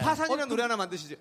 [0.00, 0.04] 상.
[0.04, 0.16] 형도 예.
[0.16, 1.16] 파산이라는 노래 하나 만드시죠.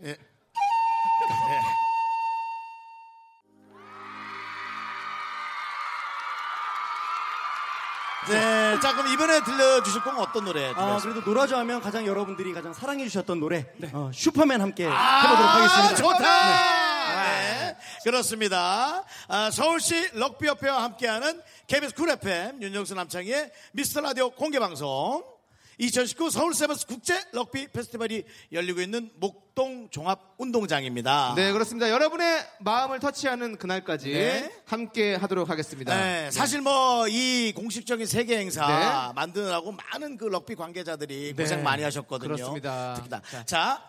[8.27, 10.71] 네, 자 그럼 이번에 들려주실 곡은 어떤 노래?
[10.75, 15.51] 아, 그래도 놀아줘 하면 가장 여러분들이 가장 사랑해 주셨던 노래 어, 슈퍼맨 함께 아, 해보도록
[15.51, 15.95] 하겠습니다.
[15.95, 17.23] 좋다.
[17.23, 17.77] 네.
[18.03, 19.03] 그렇습니다.
[19.27, 25.34] 아, 서울시 럭비협회와 함께하는 KBS 쿨 FM 윤정수 남창희의 미스터 라디오 공개 방송.
[25.77, 31.33] 2019 서울 세븐스 국제 럭비 페스티벌이 열리고 있는 목동 종합 운동장입니다.
[31.35, 31.89] 네, 그렇습니다.
[31.89, 34.51] 여러분의 마음을 터치하는 그날까지 네.
[34.65, 35.95] 함께 하도록 하겠습니다.
[35.95, 39.13] 네, 사실 뭐 이 공식적인 세계 행사 네.
[39.15, 41.43] 만드느라고 많은 그 럭비 관계자들이 네.
[41.43, 42.33] 고생 많이 하셨거든요.
[42.35, 42.93] 그렇습니다.
[42.95, 43.21] 특히나.
[43.45, 43.87] 자,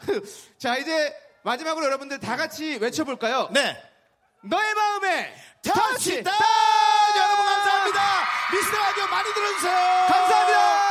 [0.58, 3.48] 자, 이제 마지막으로 여러분들 다 같이 외쳐볼까요?
[3.52, 3.76] 네.
[4.42, 6.22] 너의 마음에 터치!
[6.22, 6.30] 터치다!
[7.16, 8.00] 여러분 감사합니다.
[8.52, 9.74] 미스터 라디오 많이 들어주세요.
[10.08, 10.85] 감사합니다.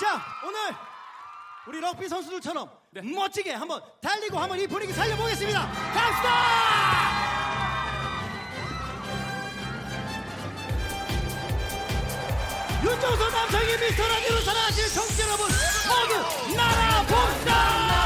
[0.00, 0.58] 자, 오늘
[1.68, 2.68] 우리 럭비 선수들처럼
[3.14, 5.68] 멋지게 한번 달리고 한번 이 분위기 살려보겠습니다.
[5.68, 7.24] 갑시다!
[12.82, 15.46] 윤정수 남성이 미스터 라디오를 사랑하시는 청취자 여러분
[15.88, 18.03] 모두 날아봅시다!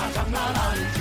[0.00, 0.99] 서비스 장난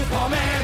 [0.00, 0.57] 언